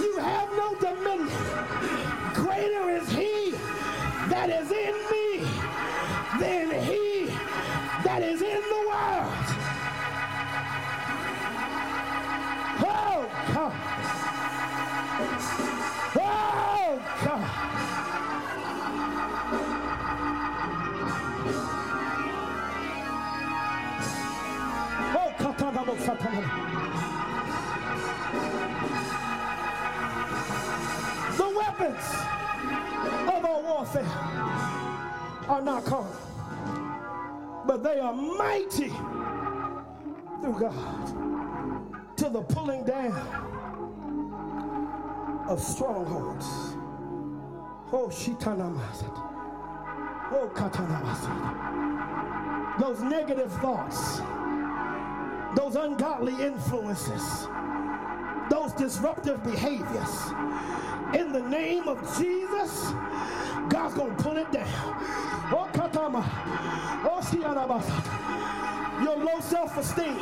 You 0.00 0.16
have 0.18 0.50
no 0.52 0.74
dominion. 0.80 1.28
Greater 2.34 2.90
is 2.90 3.08
he 3.10 3.50
that 4.30 4.48
is 4.48 4.70
in 4.70 4.94
me 5.12 5.46
than 6.40 6.70
he 6.82 7.26
that 8.02 8.22
is 8.22 8.40
in 8.40 8.62
the 8.74 8.82
world. 8.88 9.46
Oh, 12.88 13.15
The 26.06 26.12
weapons 31.56 32.06
of 33.26 33.44
our 33.44 33.60
warfare 33.60 34.06
are 35.48 35.62
not 35.62 35.84
carnal, 35.84 36.14
but 37.66 37.82
they 37.82 37.98
are 37.98 38.14
mighty 38.14 38.92
through 40.40 40.60
God 40.60 41.12
to 42.18 42.28
the 42.28 42.42
pulling 42.42 42.84
down 42.84 43.12
of 45.48 45.60
strongholds. 45.60 46.46
Oh, 47.92 48.08
Shitanamasat. 48.12 49.16
Oh, 50.30 50.48
Katanamasat. 50.54 52.78
Those 52.78 53.02
negative 53.02 53.52
thoughts 53.54 54.20
those 55.56 55.74
ungodly 55.74 56.34
influences, 56.44 57.48
those 58.50 58.72
disruptive 58.74 59.42
behaviors. 59.42 60.30
In 61.14 61.32
the 61.32 61.40
name 61.40 61.88
of 61.88 61.98
Jesus, 62.18 62.92
God's 63.68 63.94
going 63.94 64.14
to 64.14 64.22
pull 64.22 64.36
it 64.36 64.52
down. 64.52 64.66
Oh, 65.50 65.68
katama. 65.72 66.22
Oh, 67.08 67.20
Your 69.02 69.16
low 69.16 69.40
self-esteem. 69.40 70.16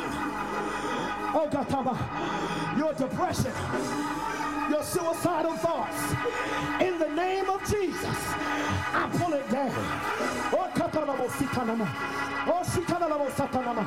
Oh, 1.35 1.49
katama. 1.51 2.77
Your 2.77 2.93
depression. 2.93 4.34
Your 4.75 4.83
suicidal 4.83 5.55
thoughts. 5.55 6.01
In 6.81 6.99
the 6.99 7.07
name 7.07 7.49
of 7.49 7.61
Jesus, 7.61 8.03
I 8.03 9.09
pull 9.13 9.31
it 9.31 9.49
down. 9.49 9.71
Oh, 10.51 10.69
katama. 10.75 11.15
Oh, 12.45 12.61
Shikanamo 12.65 13.29
Satanama. 13.29 13.85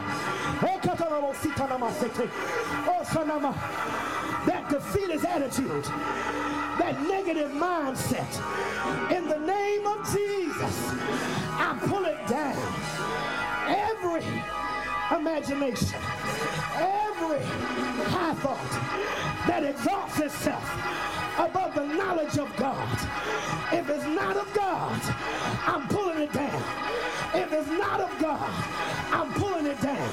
Oh, 0.63 0.81
Katanamo 0.83 1.35
Sitanama 1.35 1.93
Sete. 1.93 2.31
Oh, 2.87 3.03
Sanama. 3.05 3.53
That 4.47 4.71
defeatist 4.71 5.27
attitude, 5.27 5.85
that 6.79 7.03
negative 7.07 7.51
mindset, 7.51 8.33
in 9.15 9.29
the 9.29 9.41
name 9.41 9.87
of 9.87 10.11
Jesus, 10.11 10.93
I 11.61 11.79
pull 11.83 12.07
it 12.07 12.27
down. 12.27 12.57
Every 13.69 14.25
imagination, 15.17 15.99
every 16.77 17.43
high 18.13 18.35
thought 18.35 18.71
that 19.47 19.65
exalts 19.65 20.19
itself 20.19 20.65
above 21.39 21.75
the 21.75 21.87
knowledge 21.87 22.37
of 22.39 22.55
God. 22.57 22.99
If 23.73 23.89
it's 23.89 24.05
not 24.05 24.37
of 24.37 24.53
God, 24.55 25.01
I'm 25.67 25.89
pulling 25.89 26.19
it 26.19 26.33
down. 26.33 26.63
If 27.35 27.53
it's 27.53 27.69
not 27.69 28.01
of 28.01 28.19
God, 28.19 28.51
I'm 29.13 29.33
pulling 29.35 29.67
it 29.67 29.81
down. 29.81 30.13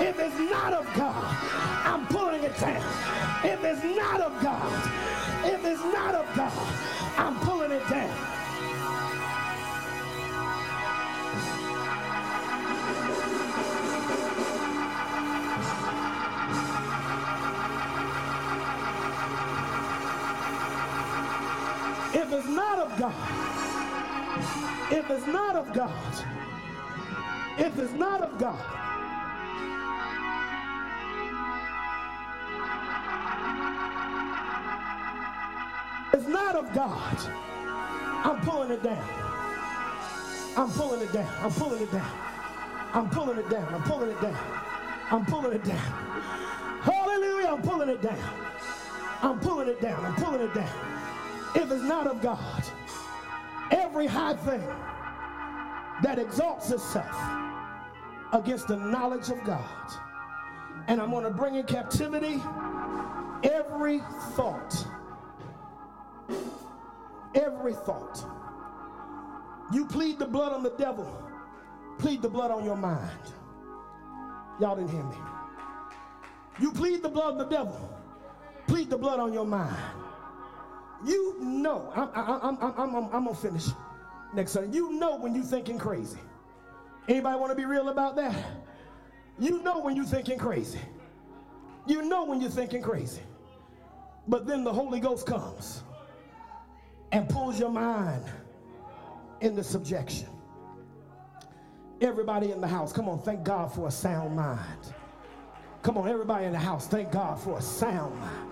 If 0.00 0.18
it's 0.18 0.38
not 0.50 0.72
of 0.72 0.86
God, 0.94 1.36
I'm 1.84 2.06
pulling 2.06 2.44
it 2.44 2.56
down. 2.58 2.82
If 3.44 3.64
it's 3.64 3.84
not 3.96 4.20
of 4.20 4.42
God, 4.42 4.90
if 5.44 5.64
it's 5.64 5.84
not 5.84 6.14
of 6.14 6.36
God, 6.36 6.74
I'm 7.16 7.38
pulling 7.40 7.72
it 7.72 7.88
down. 7.88 8.37
It's 22.38 22.46
not 22.46 22.78
of 22.78 22.96
God, 22.96 23.14
if 24.92 25.10
it's 25.10 25.26
not 25.26 25.56
of 25.56 25.72
God, 25.72 26.24
if 27.58 27.76
it's 27.80 27.92
not 27.94 28.22
of 28.22 28.38
God, 28.38 28.64
it's 36.14 36.28
not 36.28 36.54
of 36.54 36.72
God, 36.72 37.18
I'm 38.24 38.40
pulling 38.42 38.70
it 38.70 38.84
down. 38.84 39.08
I'm 40.56 40.70
pulling 40.70 41.02
it 41.02 41.12
down. 41.12 41.28
I'm 41.40 41.50
pulling 41.50 41.82
it 41.82 41.90
down. 41.90 42.08
I'm 42.94 43.10
pulling 43.10 43.38
it 43.38 43.50
down. 43.50 43.74
I'm 43.74 43.82
pulling 43.82 44.10
it 44.10 44.20
down. 44.20 44.36
I'm 45.10 45.26
pulling 45.26 45.52
it 45.54 45.64
down. 45.64 45.78
Hallelujah. 46.82 47.48
I'm 47.48 47.62
pulling 47.62 47.88
it 47.88 48.02
down. 48.02 48.18
I'm 49.22 49.40
pulling 49.40 49.68
it 49.68 49.80
down. 49.80 50.04
I'm 50.04 50.14
pulling 50.14 50.42
it 50.42 50.54
down 50.54 50.98
if 51.54 51.70
it's 51.70 51.82
not 51.82 52.06
of 52.06 52.20
God. 52.20 52.64
Every 53.70 54.06
high 54.06 54.34
thing 54.34 54.66
that 56.02 56.18
exalts 56.18 56.70
itself 56.70 57.16
against 58.32 58.68
the 58.68 58.76
knowledge 58.76 59.30
of 59.30 59.42
God. 59.44 59.92
And 60.86 61.00
I'm 61.00 61.10
going 61.10 61.24
to 61.24 61.30
bring 61.30 61.56
in 61.56 61.64
captivity 61.64 62.42
every 63.42 64.00
thought. 64.32 64.86
Every 67.34 67.74
thought. 67.74 68.24
You 69.72 69.86
plead 69.86 70.18
the 70.18 70.26
blood 70.26 70.52
on 70.52 70.62
the 70.62 70.70
devil, 70.70 71.06
plead 71.98 72.22
the 72.22 72.28
blood 72.28 72.50
on 72.50 72.64
your 72.64 72.76
mind. 72.76 73.10
Y'all 74.60 74.76
didn't 74.76 74.90
hear 74.90 75.04
me. 75.04 75.16
You 76.58 76.72
plead 76.72 77.02
the 77.02 77.08
blood 77.08 77.32
on 77.32 77.38
the 77.38 77.44
devil, 77.44 77.98
plead 78.66 78.88
the 78.88 78.96
blood 78.96 79.20
on 79.20 79.32
your 79.32 79.44
mind. 79.44 79.76
You 81.04 81.36
know, 81.40 81.92
I'm, 81.94 82.08
I'm, 82.14 82.40
I'm, 82.42 82.58
I'm, 82.60 82.76
I'm, 82.76 83.04
I'm 83.04 83.24
gonna 83.24 83.34
finish 83.34 83.66
next 84.34 84.52
Sunday. 84.52 84.76
You 84.76 84.92
know 84.92 85.16
when 85.16 85.34
you're 85.34 85.44
thinking 85.44 85.78
crazy. 85.78 86.18
Anybody 87.08 87.38
want 87.38 87.50
to 87.50 87.56
be 87.56 87.64
real 87.64 87.88
about 87.88 88.16
that? 88.16 88.36
You 89.38 89.62
know 89.62 89.80
when 89.80 89.96
you're 89.96 90.04
thinking 90.04 90.38
crazy. 90.38 90.80
You 91.86 92.02
know 92.02 92.24
when 92.24 92.40
you're 92.40 92.50
thinking 92.50 92.82
crazy. 92.82 93.22
But 94.26 94.46
then 94.46 94.64
the 94.64 94.72
Holy 94.72 95.00
Ghost 95.00 95.26
comes 95.26 95.82
and 97.12 97.28
pulls 97.28 97.58
your 97.58 97.70
mind 97.70 98.24
into 99.40 99.62
subjection. 99.64 100.28
Everybody 102.00 102.52
in 102.52 102.60
the 102.60 102.68
house, 102.68 102.92
come 102.92 103.08
on, 103.08 103.20
thank 103.20 103.42
God 103.42 103.72
for 103.72 103.88
a 103.88 103.90
sound 103.90 104.36
mind. 104.36 104.92
Come 105.82 105.96
on, 105.96 106.08
everybody 106.08 106.44
in 106.44 106.52
the 106.52 106.58
house, 106.58 106.86
thank 106.86 107.10
God 107.10 107.40
for 107.40 107.58
a 107.58 107.62
sound 107.62 108.18
mind. 108.20 108.47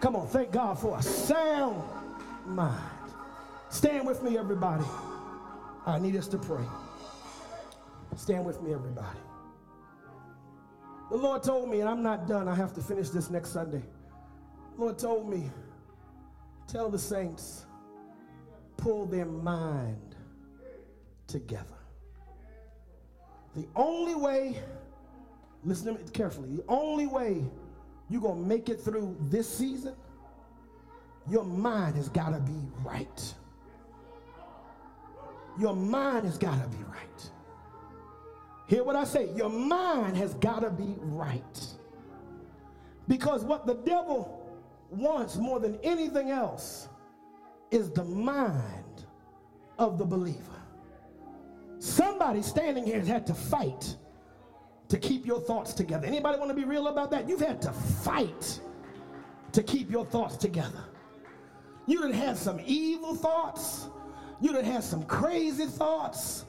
Come 0.00 0.16
on, 0.16 0.26
thank 0.28 0.52
God 0.52 0.78
for 0.78 0.98
a 0.98 1.02
sound 1.02 1.82
mind. 2.46 2.78
Stand 3.70 4.06
with 4.06 4.22
me, 4.22 4.38
everybody. 4.38 4.84
I 5.86 5.98
need 5.98 6.16
us 6.16 6.28
to 6.28 6.38
pray. 6.38 6.64
Stand 8.16 8.44
with 8.44 8.62
me, 8.62 8.72
everybody. 8.72 9.18
The 11.10 11.16
Lord 11.16 11.42
told 11.42 11.70
me, 11.70 11.80
and 11.80 11.88
I'm 11.88 12.02
not 12.02 12.26
done, 12.26 12.48
I 12.48 12.54
have 12.54 12.72
to 12.74 12.80
finish 12.80 13.10
this 13.10 13.30
next 13.30 13.50
Sunday. 13.50 13.82
The 14.76 14.80
Lord 14.80 14.98
told 14.98 15.28
me, 15.28 15.50
tell 16.66 16.88
the 16.88 16.98
saints, 16.98 17.66
pull 18.76 19.06
their 19.06 19.26
mind 19.26 20.16
together. 21.26 21.64
The 23.54 23.66
only 23.76 24.14
way, 24.14 24.58
listen 25.62 25.86
to 25.86 26.00
me 26.00 26.08
carefully, 26.12 26.56
the 26.56 26.64
only 26.68 27.06
way 27.06 27.44
you're 28.08 28.20
going 28.20 28.42
to 28.42 28.48
make 28.48 28.68
it 28.68 28.80
through 28.80 29.16
this 29.30 29.48
season, 29.48 29.94
your 31.28 31.44
mind 31.44 31.96
has 31.96 32.08
got 32.08 32.30
to 32.30 32.40
be 32.40 32.60
right. 32.82 33.34
Your 35.58 35.74
mind 35.74 36.26
has 36.26 36.36
got 36.36 36.60
to 36.60 36.68
be 36.68 36.82
right. 36.84 37.30
Hear 38.66 38.82
what 38.82 38.96
I 38.96 39.04
say? 39.04 39.30
Your 39.34 39.50
mind 39.50 40.16
has 40.16 40.34
got 40.34 40.60
to 40.60 40.70
be 40.70 40.94
right. 40.98 41.66
Because 43.08 43.44
what 43.44 43.66
the 43.66 43.74
devil 43.74 44.58
wants 44.90 45.36
more 45.36 45.60
than 45.60 45.78
anything 45.82 46.30
else 46.30 46.88
is 47.70 47.90
the 47.90 48.04
mind 48.04 49.04
of 49.78 49.98
the 49.98 50.04
believer. 50.04 50.38
Somebody 51.78 52.42
standing 52.42 52.84
here 52.84 52.98
has 52.98 53.08
had 53.08 53.26
to 53.26 53.34
fight 53.34 53.96
to 54.94 55.00
keep 55.00 55.26
your 55.26 55.40
thoughts 55.40 55.72
together. 55.74 56.06
Anybody 56.06 56.38
want 56.38 56.50
to 56.50 56.54
be 56.54 56.62
real 56.62 56.86
about 56.86 57.10
that? 57.10 57.28
You've 57.28 57.40
had 57.40 57.60
to 57.62 57.72
fight 57.72 58.60
to 59.50 59.60
keep 59.60 59.90
your 59.90 60.06
thoughts 60.06 60.36
together. 60.36 60.84
You 61.88 62.00
done 62.00 62.12
had 62.12 62.36
some 62.36 62.60
evil 62.64 63.16
thoughts. 63.16 63.88
You 64.40 64.52
done 64.52 64.62
had 64.64 64.84
some 64.84 65.02
crazy 65.02 65.66
thoughts. 65.66 66.44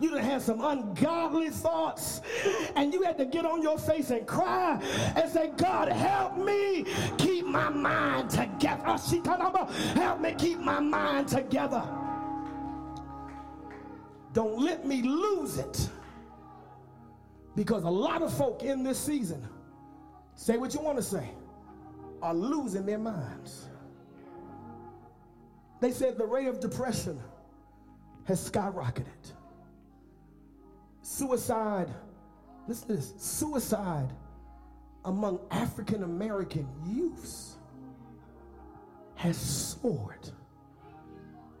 You 0.00 0.08
done 0.08 0.24
had 0.24 0.40
some 0.40 0.64
ungodly 0.64 1.50
thoughts. 1.50 2.22
And 2.74 2.94
you 2.94 3.02
had 3.02 3.18
to 3.18 3.26
get 3.26 3.44
on 3.44 3.60
your 3.60 3.78
face 3.78 4.08
and 4.08 4.26
cry 4.26 4.80
and 5.14 5.30
say, 5.30 5.50
God, 5.58 5.88
help 5.92 6.38
me 6.38 6.86
keep 7.18 7.44
my 7.44 7.68
mind 7.68 8.30
together. 8.30 8.82
Ah, 8.86 9.66
help 9.94 10.20
me 10.22 10.34
keep 10.38 10.58
my 10.58 10.80
mind 10.80 11.28
together. 11.28 11.82
Don't 14.32 14.58
let 14.58 14.86
me 14.86 15.02
lose 15.02 15.58
it. 15.58 15.90
Because 17.60 17.84
a 17.84 17.90
lot 17.90 18.22
of 18.22 18.32
folk 18.32 18.62
in 18.62 18.82
this 18.82 18.98
season, 18.98 19.46
say 20.34 20.56
what 20.56 20.72
you 20.72 20.80
want 20.80 20.96
to 20.96 21.02
say, 21.02 21.28
are 22.22 22.32
losing 22.32 22.86
their 22.86 22.96
minds. 22.96 23.68
They 25.78 25.90
said 25.90 26.16
the 26.16 26.24
rate 26.24 26.46
of 26.46 26.58
depression 26.58 27.20
has 28.24 28.50
skyrocketed. 28.50 29.34
Suicide, 31.02 31.90
listen 32.66 32.88
to 32.88 32.94
this 32.94 33.12
suicide 33.18 34.08
among 35.04 35.38
African 35.50 36.02
American 36.02 36.66
youths 36.86 37.56
has 39.16 39.36
soared. 39.36 40.30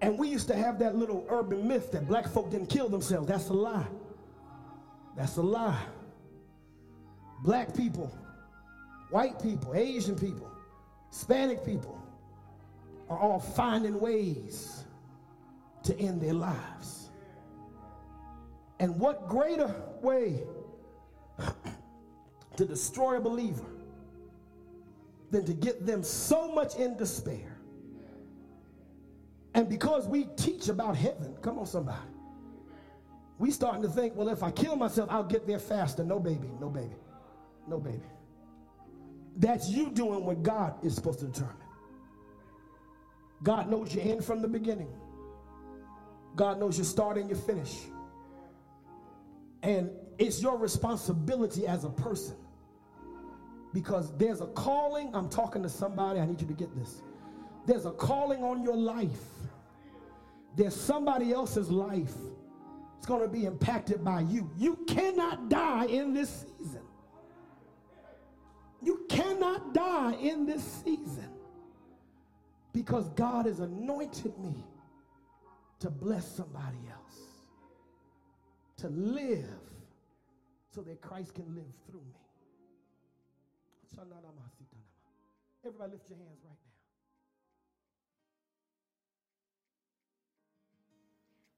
And 0.00 0.18
we 0.18 0.28
used 0.28 0.48
to 0.48 0.56
have 0.56 0.78
that 0.78 0.96
little 0.96 1.26
urban 1.28 1.68
myth 1.68 1.92
that 1.92 2.08
black 2.08 2.26
folk 2.26 2.50
didn't 2.50 2.70
kill 2.70 2.88
themselves. 2.88 3.28
That's 3.28 3.50
a 3.50 3.52
lie. 3.52 3.86
That's 5.16 5.36
a 5.36 5.42
lie. 5.42 5.82
Black 7.42 7.74
people, 7.74 8.12
white 9.10 9.40
people, 9.42 9.74
Asian 9.74 10.16
people, 10.16 10.50
Hispanic 11.10 11.64
people 11.64 12.00
are 13.08 13.18
all 13.18 13.40
finding 13.40 13.98
ways 13.98 14.84
to 15.82 15.98
end 15.98 16.20
their 16.20 16.34
lives. 16.34 17.10
And 18.78 18.98
what 18.98 19.28
greater 19.28 19.74
way 20.00 20.42
to 22.56 22.64
destroy 22.64 23.16
a 23.16 23.20
believer 23.20 23.66
than 25.30 25.44
to 25.44 25.52
get 25.52 25.84
them 25.86 26.02
so 26.02 26.52
much 26.52 26.76
in 26.76 26.96
despair? 26.96 27.58
And 29.54 29.68
because 29.68 30.06
we 30.06 30.24
teach 30.36 30.68
about 30.68 30.96
heaven, 30.96 31.36
come 31.42 31.58
on, 31.58 31.66
somebody, 31.66 31.98
we 33.40 33.50
starting 33.50 33.80
to 33.80 33.88
think, 33.88 34.14
well, 34.16 34.28
if 34.28 34.42
I 34.42 34.50
kill 34.50 34.76
myself, 34.76 35.08
I'll 35.10 35.24
get 35.24 35.46
there 35.46 35.58
faster. 35.58 36.04
No, 36.04 36.20
baby, 36.20 36.50
no, 36.60 36.68
baby, 36.68 36.94
no, 37.66 37.78
baby. 37.78 38.04
That's 39.34 39.70
you 39.70 39.90
doing 39.90 40.26
what 40.26 40.42
God 40.42 40.74
is 40.84 40.94
supposed 40.94 41.20
to 41.20 41.24
determine. 41.24 41.56
God 43.42 43.70
knows 43.70 43.94
your 43.94 44.04
end 44.04 44.22
from 44.22 44.42
the 44.42 44.48
beginning. 44.48 44.92
God 46.36 46.60
knows 46.60 46.76
your 46.76 46.84
start 46.84 47.16
and 47.16 47.30
your 47.30 47.38
finish. 47.38 47.78
And 49.62 49.88
it's 50.18 50.42
your 50.42 50.58
responsibility 50.58 51.66
as 51.66 51.84
a 51.84 51.90
person. 51.90 52.36
Because 53.72 54.14
there's 54.18 54.42
a 54.42 54.48
calling. 54.48 55.14
I'm 55.14 55.30
talking 55.30 55.62
to 55.62 55.70
somebody. 55.70 56.20
I 56.20 56.26
need 56.26 56.42
you 56.42 56.46
to 56.46 56.52
get 56.52 56.76
this. 56.76 57.00
There's 57.64 57.86
a 57.86 57.92
calling 57.92 58.44
on 58.44 58.62
your 58.62 58.76
life. 58.76 59.24
There's 60.56 60.76
somebody 60.76 61.32
else's 61.32 61.70
life. 61.70 62.12
It's 63.00 63.06
going 63.06 63.22
to 63.22 63.28
be 63.28 63.46
impacted 63.46 64.04
by 64.04 64.20
you. 64.20 64.50
You 64.58 64.76
cannot 64.86 65.48
die 65.48 65.86
in 65.86 66.12
this 66.12 66.44
season. 66.58 66.82
You 68.82 69.06
cannot 69.08 69.72
die 69.72 70.12
in 70.20 70.44
this 70.44 70.62
season 70.84 71.30
because 72.74 73.08
God 73.16 73.46
has 73.46 73.60
anointed 73.60 74.38
me 74.38 74.54
to 75.78 75.88
bless 75.88 76.30
somebody 76.30 76.76
else, 76.92 77.20
to 78.76 78.88
live 78.88 79.46
so 80.68 80.82
that 80.82 81.00
Christ 81.00 81.32
can 81.32 81.54
live 81.54 81.72
through 81.86 82.00
me. 82.00 82.20
Everybody 85.64 85.92
lift 85.92 86.06
your 86.10 86.18
hands 86.18 86.40
right 86.44 86.52
now. 86.66 86.69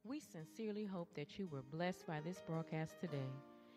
We 0.05 0.21
sincerely 0.21 0.85
hope 0.85 1.15
that 1.15 1.39
you 1.39 1.47
were 1.47 1.63
blessed 1.63 2.07
by 2.07 2.21
this 2.21 2.43
broadcast 2.47 3.01
today. 3.01 3.31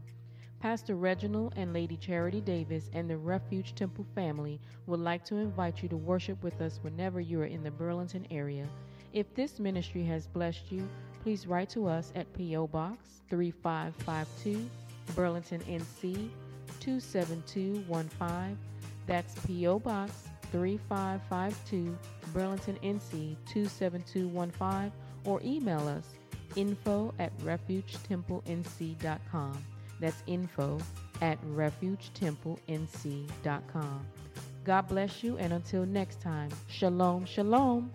Pastor 0.59 0.95
Reginald 0.95 1.53
and 1.55 1.71
Lady 1.71 1.95
Charity 1.95 2.41
Davis 2.41 2.89
and 2.93 3.09
the 3.09 3.17
Refuge 3.17 3.75
Temple 3.75 4.05
family 4.13 4.59
would 4.87 4.99
like 4.99 5.23
to 5.25 5.37
invite 5.37 5.81
you 5.81 5.87
to 5.87 5.95
worship 5.95 6.43
with 6.43 6.59
us 6.59 6.79
whenever 6.81 7.21
you 7.21 7.39
are 7.39 7.45
in 7.45 7.63
the 7.63 7.71
Burlington 7.71 8.27
area. 8.29 8.67
If 9.13 9.33
this 9.35 9.59
ministry 9.59 10.03
has 10.03 10.27
blessed 10.27 10.69
you, 10.69 10.85
please 11.23 11.47
write 11.47 11.69
to 11.69 11.87
us 11.87 12.11
at 12.15 12.33
P.O. 12.33 12.67
Box 12.67 13.21
3552, 13.29 14.69
Burlington, 15.15 15.61
NC 15.61 16.29
27215. 16.81 18.57
That's 19.07 19.35
P.O. 19.45 19.79
Box 19.79 20.27
3552, 20.51 21.97
Burlington, 22.33 22.77
NC 22.83 23.37
27215, 23.45 24.91
or 25.29 25.39
email 25.43 25.87
us 25.87 26.05
info 26.55 27.13
at 27.19 27.37
refugetemple.nc.com. 27.39 29.65
That's 29.99 30.23
info 30.27 30.77
at 31.21 31.37
refugetemple.nc.com. 31.45 34.05
God 34.65 34.87
bless 34.87 35.23
you, 35.23 35.37
and 35.37 35.53
until 35.53 35.85
next 35.85 36.19
time, 36.21 36.49
shalom, 36.67 37.25
shalom. 37.25 37.91